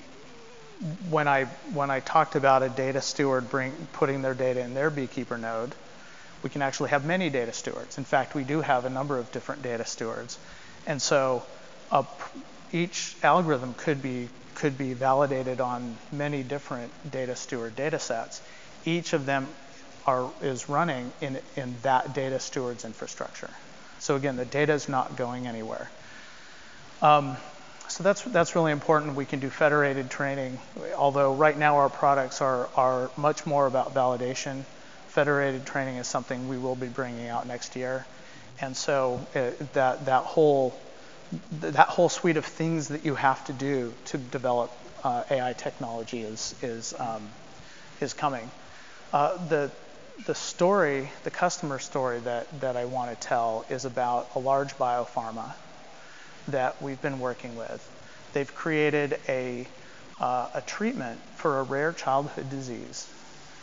when, 1.09 1.29
I, 1.29 1.45
when 1.73 1.91
I 1.91 2.01
talked 2.01 2.35
about 2.35 2.63
a 2.63 2.69
data 2.69 3.01
steward 3.01 3.51
bring, 3.51 3.73
putting 3.93 4.23
their 4.23 4.35
data 4.35 4.61
in 4.61 4.75
their 4.75 4.91
beekeeper 4.91 5.39
node, 5.39 5.73
we 6.43 6.51
can 6.51 6.63
actually 6.63 6.91
have 6.91 7.05
many 7.05 7.31
data 7.31 7.53
stewards. 7.53 7.99
In 7.99 8.05
fact, 8.05 8.35
we 8.35 8.45
do 8.45 8.63
have 8.63 8.85
a 8.85 8.91
number 8.91 9.19
of 9.19 9.31
different 9.31 9.63
data 9.63 9.85
stewards. 9.85 10.39
And 10.87 11.01
so 11.01 11.45
uh, 11.91 12.05
each 12.73 13.17
algorithm 13.23 13.75
could 13.75 14.03
be, 14.03 14.29
could 14.55 14.79
be 14.79 14.95
validated 14.95 15.61
on 15.61 15.97
many 16.13 16.43
different 16.43 16.93
data 17.11 17.37
steward 17.37 17.77
data 17.77 17.99
sets. 17.99 18.41
Each 18.85 19.13
of 19.13 19.27
them 19.27 19.49
are, 20.07 20.31
is 20.43 20.69
running 20.69 21.13
in, 21.21 21.39
in 21.57 21.75
that 21.83 22.15
data 22.15 22.41
steward's 22.41 22.85
infrastructure. 22.85 23.51
So 23.99 24.17
again, 24.17 24.37
the 24.37 24.45
data 24.45 24.73
is 24.73 24.89
not 24.89 25.17
going 25.17 25.47
anywhere. 25.47 25.91
Um, 27.03 27.37
so 27.89 28.05
that's 28.05 28.23
that's 28.23 28.55
really 28.55 28.73
important. 28.73 29.17
We 29.17 29.25
can 29.25 29.41
do 29.41 29.51
federated 29.51 30.11
training, 30.11 30.59
although 30.97 31.35
right 31.35 31.59
now 31.59 31.77
our 31.77 31.89
products 31.89 32.41
are 32.41 32.69
are 32.77 33.11
much 33.17 33.47
more 33.47 33.67
about 33.67 33.95
validation. 33.95 34.63
Federated 35.09 35.67
training 35.67 35.97
is 35.97 36.07
something 36.07 36.49
we 36.49 36.57
will 36.57 36.77
be 36.77 36.87
bringing 36.87 37.29
out 37.29 37.49
next 37.49 37.75
year, 37.75 38.07
and 38.61 38.77
so 38.77 39.27
it, 39.35 39.61
uh, 39.61 39.65
that 39.73 40.07
that 40.07 40.23
whole 40.23 40.73
that 41.53 41.89
whole 41.89 42.09
suite 42.09 42.37
of 42.37 42.45
things 42.45 42.89
that 42.89 43.05
you 43.05 43.15
have 43.15 43.45
to 43.47 43.53
do 43.53 43.95
to 44.07 44.19
develop 44.19 44.73
uh, 45.05 45.25
AI 45.31 45.53
technology 45.53 46.21
is 46.23 46.55
is 46.63 46.95
um, 46.99 47.29
is 48.01 48.15
coming. 48.15 48.51
Uh, 49.13 49.47
the 49.49 49.71
the 50.27 50.35
story, 50.35 51.11
the 51.25 51.31
customer 51.31 51.79
story 51.79 52.21
that 52.21 52.61
that 52.61 52.77
I 52.77 52.85
want 52.85 53.11
to 53.11 53.27
tell 53.27 53.65
is 53.71 53.85
about 53.85 54.31
a 54.35 54.39
large 54.39 54.75
biopharma 54.75 55.55
that 56.49 56.81
we've 56.83 57.01
been 57.01 57.21
working 57.21 57.57
with. 57.57 57.89
They've 58.33 58.53
created 58.55 59.19
a, 59.29 59.67
uh, 60.21 60.51
a 60.55 60.61
treatment 60.63 61.21
for 61.37 61.61
a 61.61 61.63
rare 61.63 61.93
childhood 61.93 62.51
disease 62.51 63.09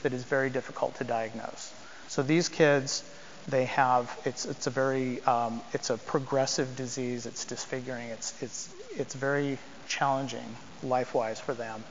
that 0.03 0.13
is 0.13 0.23
very 0.23 0.49
difficult 0.49 0.95
to 0.97 1.03
diagnose. 1.03 1.73
So 2.07 2.23
these 2.23 2.49
kids, 2.49 3.03
they 3.47 3.65
have 3.65 4.15
it's 4.25 4.45
it's 4.45 4.67
a 4.67 4.69
very 4.69 5.21
um, 5.23 5.61
it's 5.73 5.89
a 5.89 5.97
progressive 5.97 6.75
disease. 6.75 7.25
It's 7.25 7.45
disfiguring. 7.45 8.09
It's 8.09 8.33
it's 8.41 8.69
it's 8.97 9.13
very 9.13 9.57
challenging 9.87 10.55
life-wise 10.83 11.39
for 11.39 11.53
them, 11.53 11.83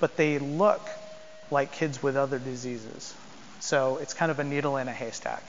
but 0.00 0.16
they 0.16 0.38
look 0.38 0.80
like 1.50 1.72
kids 1.72 2.02
with 2.02 2.16
other 2.16 2.38
diseases. 2.38 3.14
So 3.60 3.98
it's 3.98 4.14
kind 4.14 4.30
of 4.30 4.38
a 4.38 4.44
needle 4.44 4.76
in 4.78 4.88
a 4.88 4.92
haystack. 4.92 5.42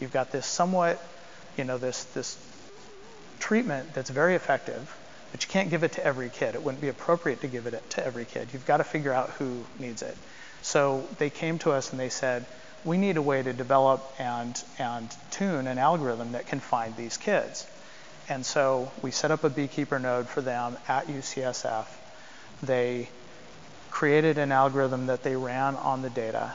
You've 0.00 0.12
got 0.12 0.32
this 0.32 0.46
somewhat, 0.46 1.02
you 1.56 1.64
know, 1.64 1.76
this 1.76 2.04
this 2.04 2.38
treatment 3.38 3.92
that's 3.94 4.10
very 4.10 4.34
effective, 4.34 4.96
but 5.32 5.44
you 5.44 5.50
can't 5.50 5.68
give 5.68 5.84
it 5.84 5.92
to 5.92 6.04
every 6.04 6.30
kid. 6.30 6.54
It 6.54 6.62
wouldn't 6.62 6.80
be 6.80 6.88
appropriate 6.88 7.42
to 7.42 7.46
give 7.46 7.66
it 7.66 7.90
to 7.90 8.04
every 8.04 8.24
kid. 8.24 8.48
You've 8.52 8.66
got 8.66 8.78
to 8.78 8.84
figure 8.84 9.12
out 9.12 9.30
who 9.30 9.64
needs 9.78 10.02
it. 10.02 10.16
So 10.62 11.06
they 11.18 11.30
came 11.30 11.58
to 11.60 11.72
us 11.72 11.90
and 11.90 12.00
they 12.00 12.08
said, 12.08 12.46
we 12.84 12.96
need 12.96 13.16
a 13.16 13.22
way 13.22 13.42
to 13.42 13.52
develop 13.52 14.14
and, 14.18 14.62
and 14.78 15.14
tune 15.30 15.66
an 15.66 15.78
algorithm 15.78 16.32
that 16.32 16.46
can 16.46 16.60
find 16.60 16.96
these 16.96 17.16
kids. 17.16 17.66
And 18.28 18.46
so 18.46 18.90
we 19.02 19.10
set 19.10 19.30
up 19.30 19.44
a 19.44 19.50
beekeeper 19.50 19.98
node 19.98 20.28
for 20.28 20.40
them 20.40 20.78
at 20.88 21.06
UCSF. 21.08 21.86
They 22.62 23.08
created 23.90 24.38
an 24.38 24.52
algorithm 24.52 25.06
that 25.06 25.22
they 25.22 25.36
ran 25.36 25.76
on 25.76 26.02
the 26.02 26.10
data. 26.10 26.52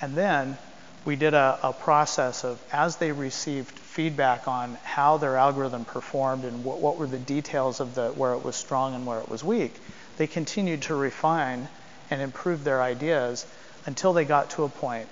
And 0.00 0.14
then 0.14 0.56
we 1.04 1.16
did 1.16 1.34
a, 1.34 1.58
a, 1.62 1.72
process 1.72 2.44
of 2.44 2.60
as 2.72 2.96
they 2.96 3.12
received 3.12 3.70
feedback 3.70 4.48
on 4.48 4.78
how 4.82 5.18
their 5.18 5.36
algorithm 5.36 5.84
performed 5.84 6.44
and 6.44 6.64
what, 6.64 6.80
what, 6.80 6.96
were 6.96 7.06
the 7.06 7.18
details 7.18 7.80
of 7.80 7.94
the 7.94 8.08
where 8.10 8.32
it 8.32 8.42
was 8.42 8.56
strong 8.56 8.94
and 8.94 9.06
where 9.06 9.20
it 9.20 9.28
was 9.28 9.44
weak, 9.44 9.74
they 10.16 10.26
continued 10.26 10.82
to 10.82 10.94
refine 10.94 11.68
and 12.10 12.22
improve 12.22 12.64
their 12.64 12.80
ideas 12.80 13.46
until 13.86 14.12
they 14.12 14.24
got 14.24 14.50
to 14.50 14.64
a 14.64 14.68
point 14.68 15.08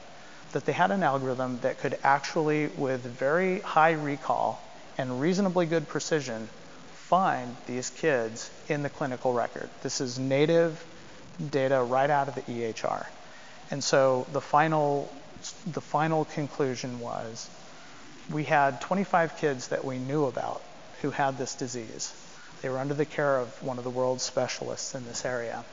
that 0.53 0.65
they 0.65 0.73
had 0.73 0.91
an 0.91 1.03
algorithm 1.03 1.61
that 1.61 1.79
could 1.79 1.97
actually, 2.03 2.67
with 2.67 3.03
very 3.03 3.61
high 3.61 3.93
recall 3.93 4.63
and 4.99 5.21
reasonably 5.21 5.67
good 5.67 5.89
precision, 5.89 6.49
find 6.93 7.57
these 7.67 7.91
kids 7.91 8.51
in 8.69 8.83
the 8.83 8.91
clinical 8.91 9.33
record. 9.33 9.69
This 9.83 10.01
is 10.01 10.19
native 10.19 10.85
data 11.51 11.83
right 11.83 12.11
out 12.11 12.29
of 12.29 12.35
the 12.35 12.43
EHR. 12.43 13.07
And 13.71 13.83
so 13.83 14.27
the 14.33 14.41
final 14.41 15.13
the 15.73 15.81
final 15.81 16.25
conclusion 16.25 17.01
was 17.01 17.49
we 18.31 18.45
had 18.45 18.81
25 18.83 19.39
kids 19.39 19.69
that 19.69 19.85
we 19.85 19.99
knew 19.99 20.27
about 20.27 20.63
who 21.01 21.11
had 21.11 21.39
this 21.39 21.55
disease. 21.55 22.13
They 22.63 22.69
were 22.69 22.79
under 22.79 22.95
the 22.95 23.07
care 23.07 23.39
of 23.39 23.63
one 23.63 23.79
of 23.79 23.85
the 23.85 23.91
world's 23.91 24.23
specialists 24.23 24.95
in 24.95 25.07
this 25.07 25.25
area. 25.25 25.65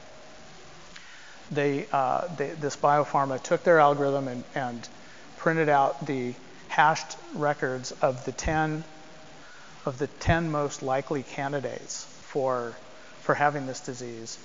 They, 1.51 1.87
uh, 1.91 2.27
they, 2.35 2.49
this 2.49 2.75
biopharma 2.75 3.41
took 3.41 3.63
their 3.63 3.79
algorithm 3.79 4.27
and, 4.27 4.43
and 4.53 4.89
printed 5.37 5.69
out 5.69 6.05
the 6.05 6.33
hashed 6.67 7.17
records 7.33 7.91
of 7.93 8.25
the 8.25 8.31
10 8.31 8.83
of 9.85 9.97
the 9.99 10.07
10 10.07 10.51
most 10.51 10.83
likely 10.83 11.23
candidates 11.23 12.03
for 12.23 12.75
for 13.27 13.35
having 13.35 13.67
this 13.67 13.81
disease. 13.81 14.39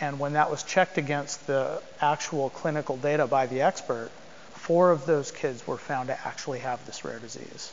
And 0.00 0.18
when 0.18 0.32
that 0.32 0.50
was 0.50 0.64
checked 0.64 0.98
against 0.98 1.46
the 1.46 1.80
actual 2.00 2.50
clinical 2.50 2.96
data 2.96 3.28
by 3.28 3.46
the 3.46 3.62
expert, 3.62 4.10
four 4.54 4.90
of 4.90 5.06
those 5.06 5.30
kids 5.30 5.64
were 5.68 5.78
found 5.78 6.08
to 6.08 6.26
actually 6.26 6.58
have 6.58 6.84
this 6.84 7.04
rare 7.04 7.20
disease. 7.20 7.72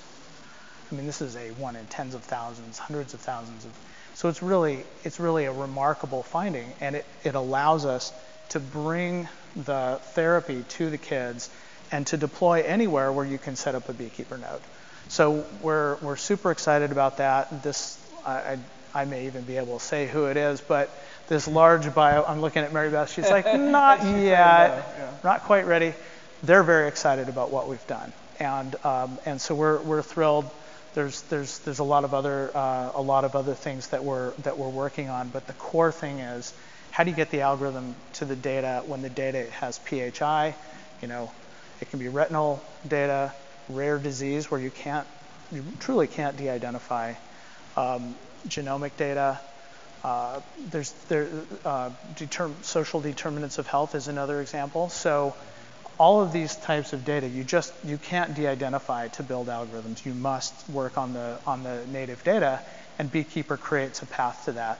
I 0.92 0.96
mean, 0.96 1.08
this 1.08 1.20
is 1.20 1.36
a 1.36 1.50
one 1.52 1.76
in 1.76 1.88
tens 1.88 2.14
of 2.14 2.24
thousands, 2.24 2.78
hundreds 2.78 3.16
of 3.16 3.22
thousands 3.22 3.66
of. 3.66 3.72
So 4.14 4.30
it's 4.30 4.44
really, 4.44 4.84
it's 5.04 5.20
really 5.20 5.46
a 5.46 5.52
remarkable 5.52 6.22
finding, 6.22 6.72
and 6.80 6.96
it, 6.98 7.06
it 7.24 7.34
allows 7.34 7.86
us 7.86 8.14
to 8.52 8.60
bring 8.60 9.28
the 9.56 10.00
therapy 10.14 10.64
to 10.70 10.90
the 10.90 10.98
kids 10.98 11.50
and 11.92 12.08
to 12.08 12.18
deploy 12.18 12.62
anywhere 12.62 13.12
where 13.12 13.26
you 13.26 13.38
can 13.38 13.56
set 13.56 13.76
up 13.76 13.90
a 13.90 13.94
beekeeper 13.94 14.38
node. 14.38 14.62
So 15.10 15.46
we're, 15.62 15.98
we're 15.98 16.16
super 16.16 16.52
excited 16.52 16.92
about 16.92 17.18
that. 17.18 17.64
This, 17.64 18.00
I, 18.26 18.58
I 18.94 19.06
may 19.06 19.26
even 19.26 19.44
be 19.44 19.58
able 19.58 19.80
to 19.80 19.84
say 19.84 20.08
who 20.08 20.26
it 20.26 20.38
is, 20.38 20.62
but 20.62 20.90
this 21.28 21.48
large 21.48 21.94
bio, 21.94 22.24
I'm 22.24 22.40
looking 22.40 22.64
at 22.64 22.72
Mary 22.72 22.90
Beth, 22.90 23.12
she's 23.12 23.30
like, 23.30 23.46
not 23.60 24.04
yet, 24.04 24.26
yeah. 24.98 25.12
not 25.24 25.42
quite 25.42 25.66
ready 25.66 25.94
they're 26.44 26.64
very 26.64 26.88
excited 26.88 27.30
about 27.30 27.52
what 27.52 27.68
we've 27.68 27.86
done. 27.88 28.12
And, 28.40 28.76
um, 28.86 29.20
and 29.26 29.40
so 29.40 29.54
we're, 29.54 29.80
we're 29.82 30.02
thrilled. 30.02 30.50
There's, 30.94 31.22
there's, 31.24 31.60
there's 31.60 31.80
a 31.80 31.84
lot 31.84 32.04
of 32.04 32.14
other, 32.14 32.52
uh, 32.56 32.92
a 32.96 33.02
lot 33.02 33.24
of 33.24 33.36
other 33.36 33.54
things 33.54 33.88
that 33.88 34.04
we're, 34.04 34.32
that 34.44 34.58
we're 34.58 34.70
working 34.70 35.10
on, 35.10 35.30
but 35.30 35.48
the 35.48 35.54
core 35.54 35.92
thing 35.92 36.20
is 36.20 36.54
how 36.92 37.04
do 37.04 37.10
you 37.10 37.16
get 37.16 37.32
the 37.32 37.42
algorithm 37.42 37.96
to 38.14 38.26
the 38.26 38.36
data 38.36 38.84
when 38.86 39.02
the 39.02 39.10
data 39.10 39.50
has 39.52 39.78
PHI? 39.80 40.56
You 41.02 41.08
know, 41.08 41.32
it 41.80 41.90
can 41.90 42.00
be 42.00 42.10
retinal 42.10 42.64
data, 42.88 43.34
rare 43.70 43.98
disease 43.98 44.52
where 44.52 44.60
you 44.60 44.70
can't, 44.70 45.08
you 45.52 45.66
truly 45.80 46.08
can't 46.08 46.38
de-identify, 46.38 47.14
um, 47.78 48.16
genomic 48.48 48.98
data. 48.98 49.40
Uh, 50.04 50.42
there's 50.70 50.92
there, 51.08 51.30
uh, 51.64 51.92
determ- 52.16 52.64
social 52.64 53.00
determinants 53.00 53.58
of 53.58 53.68
health 53.68 53.96
is 53.96 54.08
another 54.08 54.42
example. 54.42 54.90
So 54.90 55.36
all 55.98 56.22
of 56.22 56.34
these 56.34 56.56
types 56.56 56.94
of 56.94 57.06
data, 57.06 57.28
you 57.28 57.44
just 57.44 57.74
you 57.86 57.98
can't 57.98 58.34
de-identify 58.34 59.10
to 59.10 59.24
build 59.24 59.48
algorithms. 59.48 60.04
You 60.04 60.14
must 60.14 60.68
work 60.70 60.98
on 60.98 61.14
the 61.14 61.40
on 61.46 61.64
the 61.64 61.86
native 61.88 62.24
data, 62.24 62.60
and 62.98 63.12
Beekeeper 63.12 63.56
creates 63.56 64.02
a 64.02 64.08
path 64.08 64.46
to 64.46 64.54
that. 64.54 64.80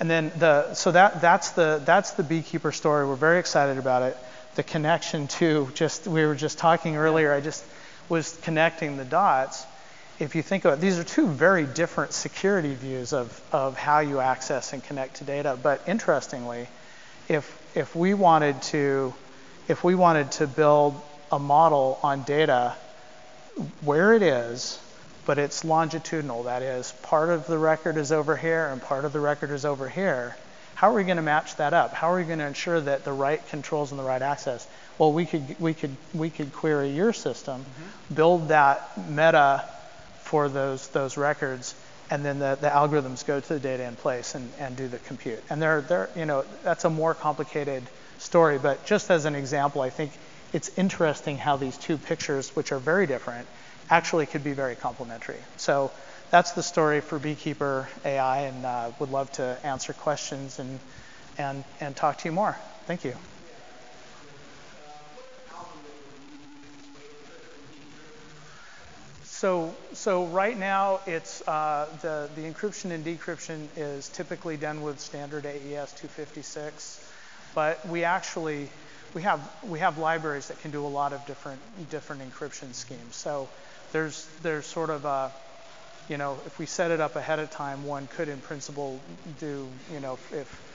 And 0.00 0.08
then 0.08 0.30
the 0.38 0.74
so 0.74 0.92
that 0.92 1.20
that's 1.20 1.50
the 1.50 1.82
that's 1.84 2.12
the 2.12 2.22
Beekeeper 2.22 2.72
story. 2.72 3.06
We're 3.06 3.16
very 3.16 3.38
excited 3.38 3.78
about 3.78 4.02
it. 4.02 4.16
The 4.54 4.62
connection 4.62 5.28
to 5.38 5.70
just 5.74 6.06
we 6.06 6.24
were 6.24 6.34
just 6.34 6.58
talking 6.58 6.96
earlier. 6.96 7.32
I 7.32 7.40
just 7.40 7.64
was 8.08 8.38
connecting 8.42 8.96
the 8.96 9.04
dots. 9.04 9.64
If 10.18 10.34
you 10.34 10.42
think 10.42 10.64
about 10.64 10.78
it, 10.78 10.80
these 10.80 10.98
are 10.98 11.04
two 11.04 11.26
very 11.26 11.64
different 11.64 12.12
security 12.12 12.74
views 12.74 13.12
of 13.12 13.40
of 13.52 13.76
how 13.76 14.00
you 14.00 14.20
access 14.20 14.72
and 14.72 14.82
connect 14.82 15.16
to 15.16 15.24
data. 15.24 15.58
But 15.60 15.82
interestingly, 15.88 16.68
if 17.28 17.76
if 17.76 17.96
we 17.96 18.14
wanted 18.14 18.62
to 18.62 19.14
if 19.66 19.82
we 19.82 19.94
wanted 19.94 20.32
to 20.32 20.46
build 20.46 21.00
a 21.30 21.38
model 21.38 21.98
on 22.02 22.22
data 22.22 22.74
where 23.82 24.14
it 24.14 24.22
is, 24.22 24.78
but 25.28 25.36
it's 25.36 25.62
longitudinal, 25.62 26.44
that 26.44 26.62
is, 26.62 26.90
part 27.02 27.28
of 27.28 27.46
the 27.46 27.58
record 27.58 27.98
is 27.98 28.12
over 28.12 28.34
here 28.34 28.68
and 28.68 28.80
part 28.80 29.04
of 29.04 29.12
the 29.12 29.20
record 29.20 29.50
is 29.50 29.66
over 29.66 29.86
here, 29.86 30.34
how 30.74 30.90
are 30.90 30.94
we 30.94 31.04
going 31.04 31.18
to 31.18 31.22
match 31.22 31.54
that 31.56 31.74
up? 31.74 31.92
How 31.92 32.12
are 32.12 32.16
we 32.16 32.24
going 32.24 32.38
to 32.38 32.46
ensure 32.46 32.80
that 32.80 33.04
the 33.04 33.12
right 33.12 33.46
controls 33.48 33.90
and 33.90 34.00
the 34.00 34.04
right 34.04 34.22
access? 34.22 34.66
Well, 34.96 35.12
we 35.12 35.26
could 35.26 35.60
we 35.60 35.74
could 35.74 35.94
we 36.14 36.30
could 36.30 36.54
query 36.54 36.92
your 36.92 37.12
system, 37.12 37.60
mm-hmm. 37.60 38.14
build 38.14 38.48
that 38.48 39.06
meta 39.06 39.68
for 40.22 40.48
those 40.48 40.88
those 40.88 41.18
records, 41.18 41.74
and 42.10 42.24
then 42.24 42.38
the, 42.38 42.56
the 42.58 42.68
algorithms 42.68 43.26
go 43.26 43.38
to 43.38 43.48
the 43.52 43.60
data 43.60 43.84
in 43.84 43.96
place 43.96 44.34
and, 44.34 44.50
and 44.58 44.78
do 44.78 44.88
the 44.88 44.98
compute. 44.98 45.42
And 45.50 45.60
they're, 45.60 45.82
they're 45.82 46.08
you 46.16 46.24
know 46.24 46.46
that's 46.62 46.86
a 46.86 46.90
more 46.90 47.12
complicated 47.12 47.82
story. 48.16 48.58
But 48.58 48.86
just 48.86 49.10
as 49.10 49.26
an 49.26 49.34
example, 49.34 49.82
I 49.82 49.90
think 49.90 50.12
it's 50.54 50.70
interesting 50.78 51.36
how 51.36 51.58
these 51.58 51.76
two 51.76 51.98
pictures, 51.98 52.56
which 52.56 52.72
are 52.72 52.78
very 52.78 53.06
different, 53.06 53.46
actually 53.90 54.26
could 54.26 54.44
be 54.44 54.52
very 54.52 54.76
complementary. 54.76 55.40
So 55.56 55.90
that's 56.30 56.52
the 56.52 56.62
story 56.62 57.00
for 57.00 57.18
Beekeeper 57.18 57.88
AI, 58.04 58.40
and 58.42 58.64
uh, 58.64 58.90
would 58.98 59.10
love 59.10 59.32
to 59.32 59.58
answer 59.64 59.92
questions 59.92 60.58
and, 60.58 60.80
and, 61.38 61.64
and 61.80 61.96
talk 61.96 62.18
to 62.18 62.28
you 62.28 62.32
more. 62.32 62.56
Thank 62.86 63.04
you. 63.04 63.16
So, 69.24 69.74
so 69.92 70.26
right 70.26 70.58
now, 70.58 71.00
it's 71.06 71.46
uh, 71.46 71.86
the 72.02 72.28
the 72.34 72.42
encryption 72.42 72.90
and 72.90 73.04
decryption 73.04 73.68
is 73.76 74.08
typically 74.08 74.56
done 74.56 74.82
with 74.82 74.98
standard 74.98 75.46
AES 75.46 75.92
256 75.92 77.08
but 77.54 77.86
we 77.88 78.04
actually 78.04 78.68
we 79.14 79.22
have 79.22 79.40
we 79.64 79.78
have 79.80 79.98
libraries 79.98 80.48
that 80.48 80.60
can 80.60 80.70
do 80.70 80.86
a 80.86 80.88
lot 80.88 81.12
of 81.12 81.26
different 81.26 81.60
different 81.90 82.22
encryption 82.22 82.74
schemes. 82.74 83.16
So 83.16 83.48
there's 83.92 84.26
there's 84.42 84.66
sort 84.66 84.90
of 84.90 85.04
a 85.04 85.32
you 86.08 86.16
know, 86.16 86.38
if 86.46 86.58
we 86.58 86.66
set 86.66 86.90
it 86.90 87.00
up 87.00 87.16
ahead 87.16 87.38
of 87.38 87.50
time, 87.50 87.84
one 87.84 88.06
could 88.06 88.28
in 88.28 88.38
principle 88.38 88.98
do, 89.40 89.68
you 89.92 90.00
know, 90.00 90.14
if 90.32 90.68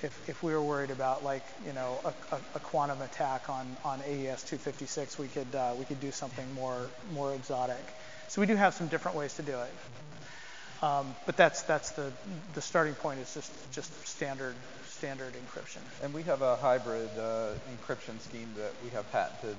if, 0.00 0.28
if 0.28 0.42
we 0.42 0.52
were 0.52 0.62
worried 0.62 0.90
about 0.90 1.24
like 1.24 1.42
you 1.66 1.72
know 1.72 1.98
a, 2.04 2.34
a, 2.34 2.40
a 2.54 2.60
quantum 2.60 3.02
attack 3.02 3.50
on, 3.50 3.76
on 3.84 4.00
AES 4.00 4.44
256, 4.44 5.18
we 5.18 5.28
could 5.28 5.54
uh, 5.54 5.74
we 5.78 5.84
could 5.84 6.00
do 6.00 6.12
something 6.12 6.46
more 6.54 6.88
more 7.12 7.34
exotic. 7.34 7.84
So 8.28 8.40
we 8.40 8.46
do 8.46 8.56
have 8.56 8.74
some 8.74 8.88
different 8.88 9.16
ways 9.16 9.34
to 9.34 9.42
do 9.42 9.58
it. 9.58 10.84
Um, 10.84 11.14
but 11.26 11.36
that's 11.36 11.62
that's 11.62 11.90
the 11.90 12.12
the 12.54 12.62
starting 12.62 12.94
point 12.94 13.20
is 13.20 13.34
just 13.34 13.52
just 13.72 14.06
standard 14.06 14.54
standard 14.86 15.32
encryption. 15.34 15.80
And 16.02 16.14
we 16.14 16.22
have 16.22 16.42
a 16.42 16.56
hybrid 16.56 17.10
uh, 17.18 17.50
encryption 17.72 18.20
scheme 18.20 18.48
that 18.56 18.72
we 18.84 18.90
have 18.90 19.10
patented 19.10 19.56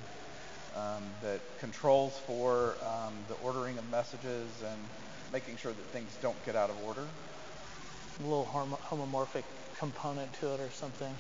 um, 0.80 1.04
that 1.22 1.42
controls 1.60 2.18
for 2.26 2.76
um, 2.84 3.14
the 3.28 3.36
ordering 3.36 3.78
of 3.78 3.90
messages 3.90 4.50
and 4.64 4.80
making 5.34 5.58
sure 5.58 5.72
that 5.72 5.86
things 5.92 6.10
don't 6.22 6.46
get 6.46 6.56
out 6.56 6.70
of 6.70 6.78
order. 6.86 7.06
A 8.20 8.24
little 8.24 8.46
homomorphic 8.90 9.44
component 9.78 10.34
to 10.36 10.54
it 10.54 10.60
or 10.60 10.70
something. 10.72 11.14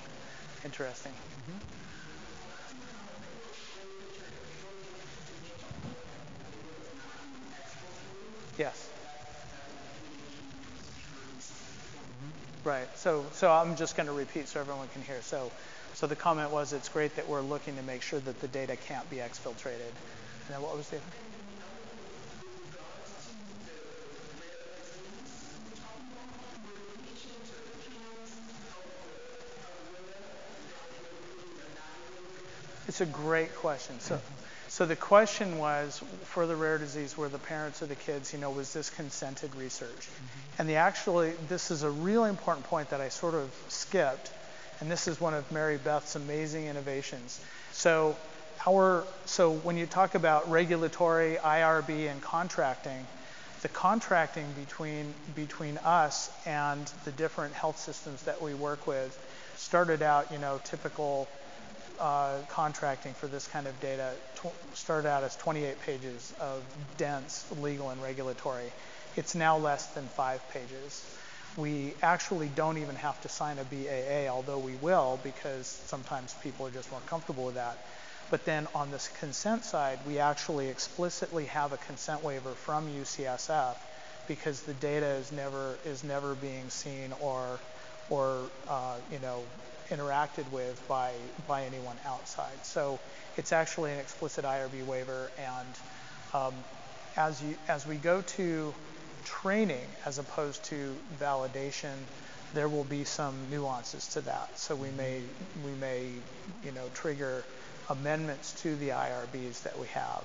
Interesting. 0.65 1.11
Mm-hmm. 1.13 1.57
Yes. 8.57 8.89
Right. 12.65 12.87
So, 12.97 13.25
so 13.33 13.49
I'm 13.49 13.77
just 13.77 13.95
going 13.95 14.07
to 14.07 14.13
repeat 14.13 14.47
so 14.49 14.59
everyone 14.59 14.89
can 14.89 15.01
hear. 15.01 15.21
So, 15.21 15.51
so 15.99 16.07
the 16.07 16.15
comment 16.15 16.49
was 16.49 16.71
it's 16.71 16.87
great 16.87 17.17
that 17.17 17.27
we're 17.27 17.41
looking 17.41 17.75
to 17.75 17.83
make 17.83 18.01
sure 18.01 18.21
that 18.21 18.39
the 18.39 18.47
data 18.47 18.77
can't 18.77 19.09
be 19.09 19.17
exfiltrated. 19.17 19.91
And 20.45 20.47
then 20.47 20.61
what 20.61 20.77
was 20.77 20.87
the 20.87 20.95
other? 20.95 21.05
It's 32.87 33.01
a 33.01 33.05
great 33.05 33.53
question. 33.55 33.99
So, 33.99 34.21
so 34.69 34.85
the 34.85 34.95
question 34.95 35.57
was 35.57 36.01
for 36.23 36.47
the 36.47 36.55
rare 36.55 36.77
disease, 36.77 37.17
were 37.17 37.27
the 37.27 37.39
parents 37.39 37.81
or 37.81 37.87
the 37.87 37.95
kids, 37.95 38.31
you 38.31 38.39
know, 38.39 38.51
was 38.51 38.71
this 38.71 38.89
consented 38.89 39.53
research? 39.53 39.89
Mm-hmm. 39.89 40.61
And 40.61 40.69
the 40.69 40.75
actually, 40.75 41.33
this 41.49 41.71
is 41.71 41.83
a 41.83 41.89
really 41.89 42.29
important 42.29 42.65
point 42.67 42.91
that 42.91 43.01
I 43.01 43.09
sort 43.09 43.33
of 43.33 43.51
skipped, 43.67 44.31
and 44.79 44.89
this 44.89 45.07
is 45.07 45.19
one 45.19 45.33
of 45.33 45.51
Mary 45.51 45.77
Beth's 45.77 46.15
amazing 46.15 46.67
innovations. 46.67 47.39
So 47.71 48.15
our, 48.67 49.03
so 49.25 49.51
when 49.51 49.77
you 49.77 49.85
talk 49.85 50.15
about 50.15 50.49
regulatory, 50.49 51.37
IRB, 51.41 52.09
and 52.09 52.21
contracting, 52.21 53.05
the 53.61 53.69
contracting 53.69 54.45
between 54.53 55.13
between 55.35 55.77
us 55.79 56.31
and 56.45 56.89
the 57.03 57.11
different 57.11 57.53
health 57.53 57.77
systems 57.77 58.23
that 58.23 58.41
we 58.41 58.53
work 58.53 58.87
with 58.87 59.17
started 59.57 60.01
out, 60.01 60.31
you 60.31 60.37
know, 60.37 60.61
typical 60.63 61.27
uh, 61.99 62.37
contracting 62.49 63.13
for 63.13 63.27
this 63.27 63.47
kind 63.47 63.67
of 63.67 63.79
data 63.81 64.13
started 64.73 65.09
out 65.09 65.23
as 65.23 65.35
28 65.35 65.81
pages 65.81 66.33
of 66.39 66.63
dense 66.97 67.45
legal 67.61 67.89
and 67.89 68.01
regulatory. 68.01 68.71
It's 69.17 69.35
now 69.35 69.57
less 69.57 69.87
than 69.87 70.05
five 70.05 70.41
pages. 70.51 71.03
We 71.57 71.93
actually 72.01 72.47
don't 72.47 72.77
even 72.77 72.95
have 72.95 73.19
to 73.21 73.29
sign 73.29 73.57
a 73.59 73.63
BAA, 73.63 74.31
although 74.31 74.59
we 74.59 74.75
will 74.75 75.19
because 75.23 75.67
sometimes 75.67 76.33
people 76.41 76.67
are 76.67 76.71
just 76.71 76.91
more 76.91 77.01
comfortable 77.07 77.45
with 77.45 77.55
that. 77.55 77.77
But 78.29 78.45
then 78.45 78.67
on 78.75 78.91
this 78.91 79.09
consent 79.19 79.65
side, 79.65 79.99
we 80.07 80.19
actually 80.19 80.69
explicitly 80.69 81.45
have 81.45 81.73
a 81.73 81.77
consent 81.77 82.23
waiver 82.23 82.51
from 82.51 82.87
UCSF 82.87 83.75
because 84.27 84.61
the 84.61 84.75
data 84.75 85.07
is 85.07 85.31
never 85.31 85.75
is 85.85 86.03
never 86.03 86.35
being 86.35 86.69
seen 86.69 87.11
or 87.19 87.59
or 88.11 88.43
uh, 88.67 88.97
you 89.11 89.17
know 89.19 89.41
interacted 89.89 90.49
with 90.51 90.81
by, 90.87 91.11
by 91.47 91.63
anyone 91.63 91.95
outside. 92.05 92.63
So 92.63 92.99
it's 93.37 93.51
actually 93.51 93.91
an 93.93 93.99
explicit 93.99 94.45
IRB 94.45 94.85
waiver. 94.85 95.31
And 95.37 95.67
um, 96.33 96.53
as, 97.17 97.41
you, 97.41 97.55
as 97.67 97.87
we 97.87 97.95
go 97.95 98.21
to 98.21 98.73
training 99.29 99.85
as 100.05 100.17
opposed 100.17 100.63
to 100.65 100.95
validation, 101.19 101.95
there 102.53 102.67
will 102.67 102.83
be 102.83 103.03
some 103.03 103.35
nuances 103.51 104.07
to 104.09 104.21
that. 104.21 104.49
So 104.57 104.75
we 104.75 104.89
may, 104.89 105.21
we 105.63 105.71
may 105.79 106.07
you 106.65 106.71
know, 106.71 106.89
trigger 106.93 107.43
amendments 107.89 108.53
to 108.63 108.75
the 108.75 108.89
IRBs 108.89 109.63
that 109.63 109.77
we 109.79 109.87
have 109.87 110.23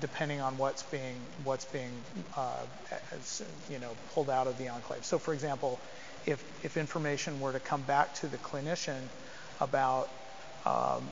depending 0.00 0.40
on 0.40 0.56
what's 0.56 0.82
being 0.84 1.16
what's 1.44 1.66
being 1.66 1.92
uh, 2.36 2.64
as, 3.12 3.42
you 3.68 3.78
know 3.78 3.90
pulled 4.14 4.30
out 4.30 4.46
of 4.46 4.56
the 4.58 4.68
enclave. 4.68 5.04
So, 5.04 5.18
for 5.18 5.34
example, 5.34 5.78
if, 6.26 6.42
if 6.64 6.76
information 6.76 7.40
were 7.40 7.52
to 7.52 7.60
come 7.60 7.82
back 7.82 8.14
to 8.14 8.26
the 8.26 8.38
clinician 8.38 9.00
about 9.60 10.08
um, 10.64 11.02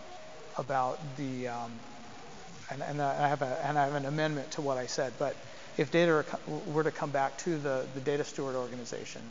about 0.58 0.98
the 1.18 1.48
um, 1.48 1.72
and, 2.70 2.82
and, 2.82 3.02
I 3.02 3.28
have 3.28 3.42
a, 3.42 3.60
and 3.64 3.78
I 3.78 3.84
have 3.84 3.94
an 3.94 4.06
amendment 4.06 4.52
to 4.52 4.62
what 4.62 4.78
I 4.78 4.86
said, 4.86 5.12
but 5.18 5.36
if 5.76 5.90
data 5.90 6.24
were 6.46 6.84
to 6.84 6.90
come 6.90 7.10
back 7.10 7.38
to 7.38 7.58
the, 7.58 7.86
the 7.94 8.00
data 8.00 8.24
steward 8.24 8.54
organization, 8.54 9.22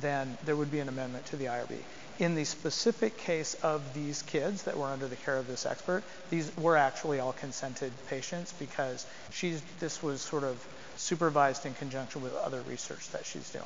then 0.00 0.36
there 0.44 0.56
would 0.56 0.70
be 0.70 0.80
an 0.80 0.88
amendment 0.88 1.26
to 1.26 1.36
the 1.36 1.46
IRB. 1.46 1.76
In 2.18 2.34
the 2.34 2.44
specific 2.44 3.18
case 3.18 3.54
of 3.54 3.94
these 3.94 4.22
kids 4.22 4.64
that 4.64 4.76
were 4.76 4.86
under 4.86 5.08
the 5.08 5.16
care 5.16 5.36
of 5.36 5.46
this 5.46 5.66
expert, 5.66 6.04
these 6.30 6.56
were 6.56 6.76
actually 6.76 7.18
all 7.18 7.32
consented 7.32 7.92
patients 8.08 8.52
because 8.58 9.04
she's 9.32 9.60
this 9.80 10.02
was 10.02 10.20
sort 10.20 10.44
of 10.44 10.64
supervised 10.96 11.66
in 11.66 11.74
conjunction 11.74 12.22
with 12.22 12.34
other 12.34 12.60
research 12.62 13.08
that 13.10 13.26
she's 13.26 13.50
doing. 13.50 13.64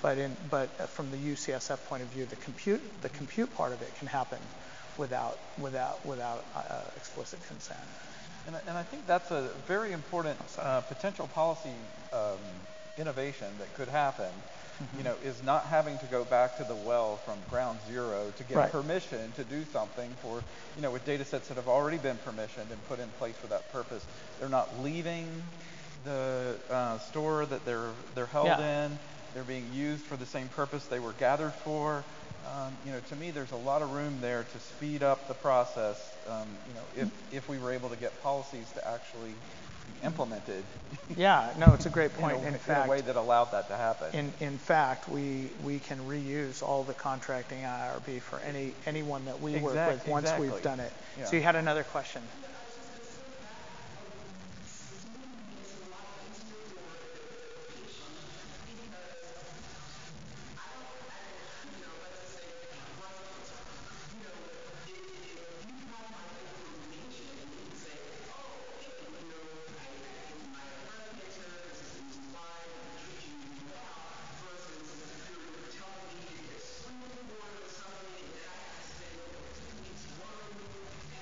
But, 0.00 0.18
in, 0.18 0.36
but 0.50 0.68
from 0.90 1.10
the 1.10 1.16
UCSF 1.16 1.84
point 1.86 2.02
of 2.02 2.08
view, 2.08 2.26
the 2.26 2.36
compute, 2.36 2.80
the 3.02 3.08
compute 3.10 3.54
part 3.54 3.72
of 3.72 3.80
it 3.80 3.90
can 3.98 4.06
happen 4.06 4.38
without, 4.98 5.38
without, 5.58 6.04
without 6.06 6.44
uh, 6.54 6.80
explicit 6.96 7.40
consent. 7.48 7.80
And, 8.46 8.56
and, 8.68 8.76
I 8.76 8.82
think 8.82 9.06
that's 9.06 9.30
a 9.30 9.48
very 9.66 9.92
important 9.92 10.38
uh, 10.58 10.82
potential 10.82 11.28
policy 11.28 11.70
um, 12.12 12.38
innovation 12.98 13.46
that 13.58 13.74
could 13.74 13.88
happen. 13.88 14.26
Mm-hmm. 14.26 14.98
You 14.98 15.04
know, 15.04 15.14
is 15.24 15.40
not 15.44 15.66
having 15.66 15.98
to 15.98 16.06
go 16.06 16.24
back 16.24 16.56
to 16.56 16.64
the 16.64 16.74
well 16.74 17.18
from 17.18 17.38
ground 17.48 17.78
zero 17.88 18.32
to 18.36 18.44
get 18.44 18.56
right. 18.56 18.72
permission 18.72 19.32
to 19.36 19.44
do 19.44 19.64
something 19.72 20.10
for, 20.20 20.42
you 20.74 20.82
know, 20.82 20.90
with 20.90 21.04
data 21.06 21.24
sets 21.24 21.46
that 21.46 21.56
have 21.56 21.68
already 21.68 21.98
been 21.98 22.18
permissioned 22.18 22.70
and 22.72 22.88
put 22.88 22.98
in 22.98 23.08
place 23.20 23.36
for 23.36 23.46
that 23.46 23.70
purpose. 23.72 24.04
They're 24.40 24.48
not 24.48 24.68
leaving 24.82 25.28
the 26.04 26.56
uh, 26.70 26.98
store 26.98 27.46
that 27.46 27.64
they're 27.64 27.90
they're 28.16 28.26
held 28.26 28.46
yeah. 28.46 28.86
in. 28.86 28.98
They're 29.34 29.44
being 29.44 29.72
used 29.72 30.02
for 30.02 30.16
the 30.16 30.26
same 30.26 30.48
purpose 30.48 30.84
they 30.86 31.00
were 31.00 31.12
gathered 31.12 31.52
for. 31.52 32.04
Um, 32.46 32.76
you 32.84 32.92
know, 32.92 33.00
to 33.00 33.16
me, 33.16 33.30
there's 33.30 33.52
a 33.52 33.56
lot 33.56 33.82
of 33.82 33.90
room 33.90 34.20
there 34.20 34.44
to 34.44 34.60
speed 34.60 35.02
up 35.02 35.28
the 35.28 35.34
process. 35.34 36.12
Um, 36.28 36.48
you 36.68 36.74
know, 36.74 36.84
if 36.96 37.10
if 37.32 37.48
we 37.48 37.58
were 37.58 37.72
able 37.72 37.88
to 37.88 37.96
get 37.96 38.22
policies 38.22 38.70
to 38.72 38.86
actually 38.86 39.30
be 39.30 40.06
implemented. 40.06 40.64
Yeah, 41.16 41.52
no, 41.58 41.74
it's 41.74 41.86
a 41.86 41.90
great 41.90 42.14
point. 42.14 42.38
in, 42.38 42.44
a, 42.44 42.48
in, 42.48 42.54
fact, 42.54 42.84
in 42.84 42.86
a 42.86 42.90
way 42.90 43.00
that 43.02 43.16
allowed 43.16 43.52
that 43.52 43.68
to 43.68 43.76
happen. 43.76 44.14
In 44.14 44.32
in 44.40 44.58
fact, 44.58 45.08
we 45.08 45.50
we 45.62 45.78
can 45.78 45.98
reuse 46.08 46.62
all 46.62 46.82
the 46.82 46.94
contracting 46.94 47.62
IRB 47.62 48.20
for 48.20 48.38
any 48.40 48.74
anyone 48.86 49.24
that 49.26 49.40
we 49.40 49.54
exactly, 49.54 49.76
work 49.76 50.04
with 50.04 50.08
once 50.08 50.24
exactly. 50.24 50.50
we've 50.50 50.62
done 50.62 50.80
it. 50.80 50.92
Yeah. 51.18 51.24
So 51.26 51.36
you 51.36 51.42
had 51.42 51.56
another 51.56 51.84
question. 51.84 52.22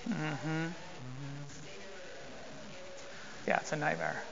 Mm-hmm. 0.08 0.24
Mm-hmm. 0.26 0.66
Yeah, 3.46 3.58
it's 3.60 3.72
a 3.72 3.76
nightmare. 3.76 4.22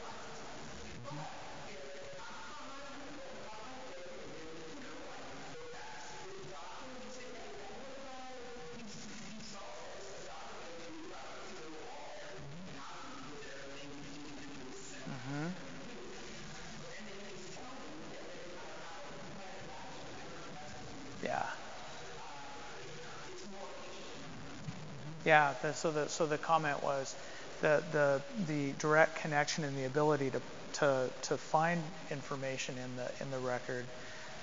Yeah. 25.31 25.55
The, 25.63 25.75
so 25.75 25.93
the 25.93 26.09
so 26.09 26.27
the 26.27 26.39
comment 26.39 26.83
was 26.83 27.15
the, 27.61 27.83
the, 27.93 28.21
the 28.49 28.73
direct 28.79 29.15
connection 29.23 29.63
and 29.63 29.77
the 29.77 29.85
ability 29.85 30.31
to 30.31 30.41
to, 30.73 31.11
to 31.23 31.37
find 31.37 31.83
information 32.11 32.75
in 32.79 32.97
the, 32.97 33.11
in 33.23 33.31
the 33.31 33.39
record 33.39 33.85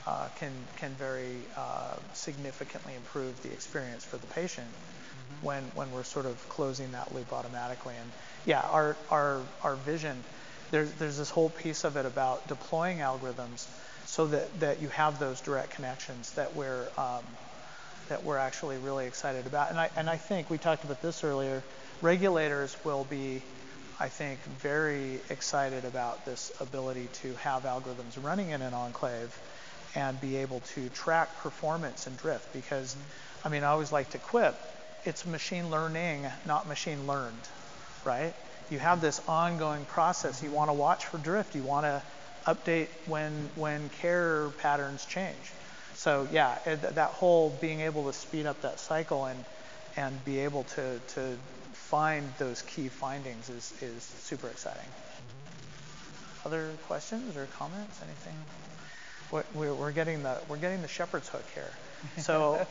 uh, 0.05 0.27
can, 0.39 0.51
can 0.77 0.91
very 0.91 1.37
uh, 1.57 1.95
significantly 2.13 2.93
improve 2.95 3.41
the 3.43 3.51
experience 3.51 4.05
for 4.05 4.17
the 4.17 4.27
patient 4.27 4.67
mm-hmm. 4.67 5.45
when, 5.45 5.63
when 5.75 5.91
we're 5.91 6.03
sort 6.03 6.25
of 6.25 6.37
closing 6.49 6.91
that 6.91 7.13
loop 7.13 7.31
automatically. 7.33 7.95
And 7.99 8.11
yeah, 8.45 8.61
our, 8.61 8.95
our, 9.09 9.41
our 9.63 9.75
vision, 9.75 10.23
there's, 10.71 10.91
there's 10.93 11.17
this 11.17 11.29
whole 11.29 11.49
piece 11.49 11.83
of 11.83 11.97
it 11.97 12.05
about 12.05 12.47
deploying 12.47 12.99
algorithms 12.99 13.67
so 14.05 14.27
that, 14.27 14.59
that 14.59 14.81
you 14.81 14.89
have 14.89 15.19
those 15.19 15.41
direct 15.41 15.71
connections 15.71 16.31
that 16.31 16.55
we're, 16.55 16.87
um, 16.97 17.23
that 18.09 18.23
we're 18.23 18.37
actually 18.37 18.77
really 18.77 19.07
excited 19.07 19.45
about. 19.45 19.69
And 19.69 19.79
I, 19.79 19.89
and 19.95 20.09
I 20.09 20.17
think 20.17 20.49
we 20.49 20.57
talked 20.57 20.83
about 20.83 21.01
this 21.01 21.23
earlier. 21.23 21.63
Regulators 22.01 22.75
will 22.83 23.03
be, 23.03 23.41
I 23.99 24.09
think, 24.09 24.39
very 24.43 25.19
excited 25.29 25.85
about 25.85 26.25
this 26.25 26.51
ability 26.59 27.09
to 27.21 27.33
have 27.35 27.63
algorithms 27.63 28.21
running 28.21 28.51
in 28.51 28.61
an 28.61 28.73
enclave 28.73 29.37
and 29.95 30.19
be 30.21 30.37
able 30.37 30.59
to 30.75 30.89
track 30.89 31.39
performance 31.41 32.07
and 32.07 32.17
drift. 32.17 32.53
Because, 32.53 32.95
I 33.43 33.49
mean, 33.49 33.63
I 33.63 33.67
always 33.67 33.91
like 33.91 34.11
to 34.11 34.17
quip, 34.17 34.55
it's 35.05 35.25
machine 35.25 35.69
learning, 35.69 36.25
not 36.45 36.67
machine 36.67 37.07
learned, 37.07 37.39
right? 38.05 38.33
You 38.69 38.79
have 38.79 39.01
this 39.01 39.21
ongoing 39.27 39.85
process. 39.85 40.43
You 40.43 40.51
want 40.51 40.69
to 40.69 40.73
watch 40.73 41.05
for 41.05 41.17
drift. 41.17 41.55
You 41.55 41.63
want 41.63 41.85
to 41.85 42.01
update 42.45 42.87
when 43.05 43.49
when 43.55 43.89
care 44.01 44.49
patterns 44.59 45.05
change. 45.05 45.51
So 45.97 46.27
yeah, 46.31 46.59
that 46.65 47.09
whole 47.09 47.49
being 47.49 47.81
able 47.81 48.05
to 48.05 48.13
speed 48.13 48.45
up 48.45 48.61
that 48.61 48.79
cycle 48.79 49.25
and 49.25 49.43
and 49.95 50.23
be 50.25 50.39
able 50.39 50.63
to 50.63 50.99
to 51.15 51.37
find 51.73 52.31
those 52.37 52.61
key 52.61 52.87
findings 52.87 53.49
is 53.49 53.73
is 53.81 54.03
super 54.03 54.47
exciting. 54.47 54.89
Other 56.45 56.69
questions 56.87 57.35
or 57.35 57.47
comments? 57.57 57.99
Anything? 58.03 58.35
We're, 59.55 59.73
we're 59.73 59.91
getting 59.91 60.21
the 60.21 60.37
we're 60.47 60.57
getting 60.57 60.83
the 60.83 60.87
shepherd's 60.87 61.29
hook 61.29 61.45
here. 61.55 61.71
So 62.19 62.65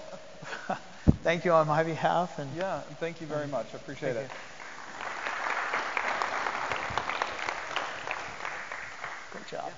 thank 1.25 1.45
you 1.45 1.53
on 1.53 1.67
my 1.67 1.83
behalf 1.83 2.39
and 2.39 2.49
yeah, 2.57 2.81
thank 3.01 3.21
you 3.21 3.27
very 3.27 3.49
much. 3.49 3.67
I 3.75 3.77
appreciate 3.77 4.17
it. 4.17 4.23
You. 4.23 4.29
Great 9.33 9.49
job. 9.51 9.73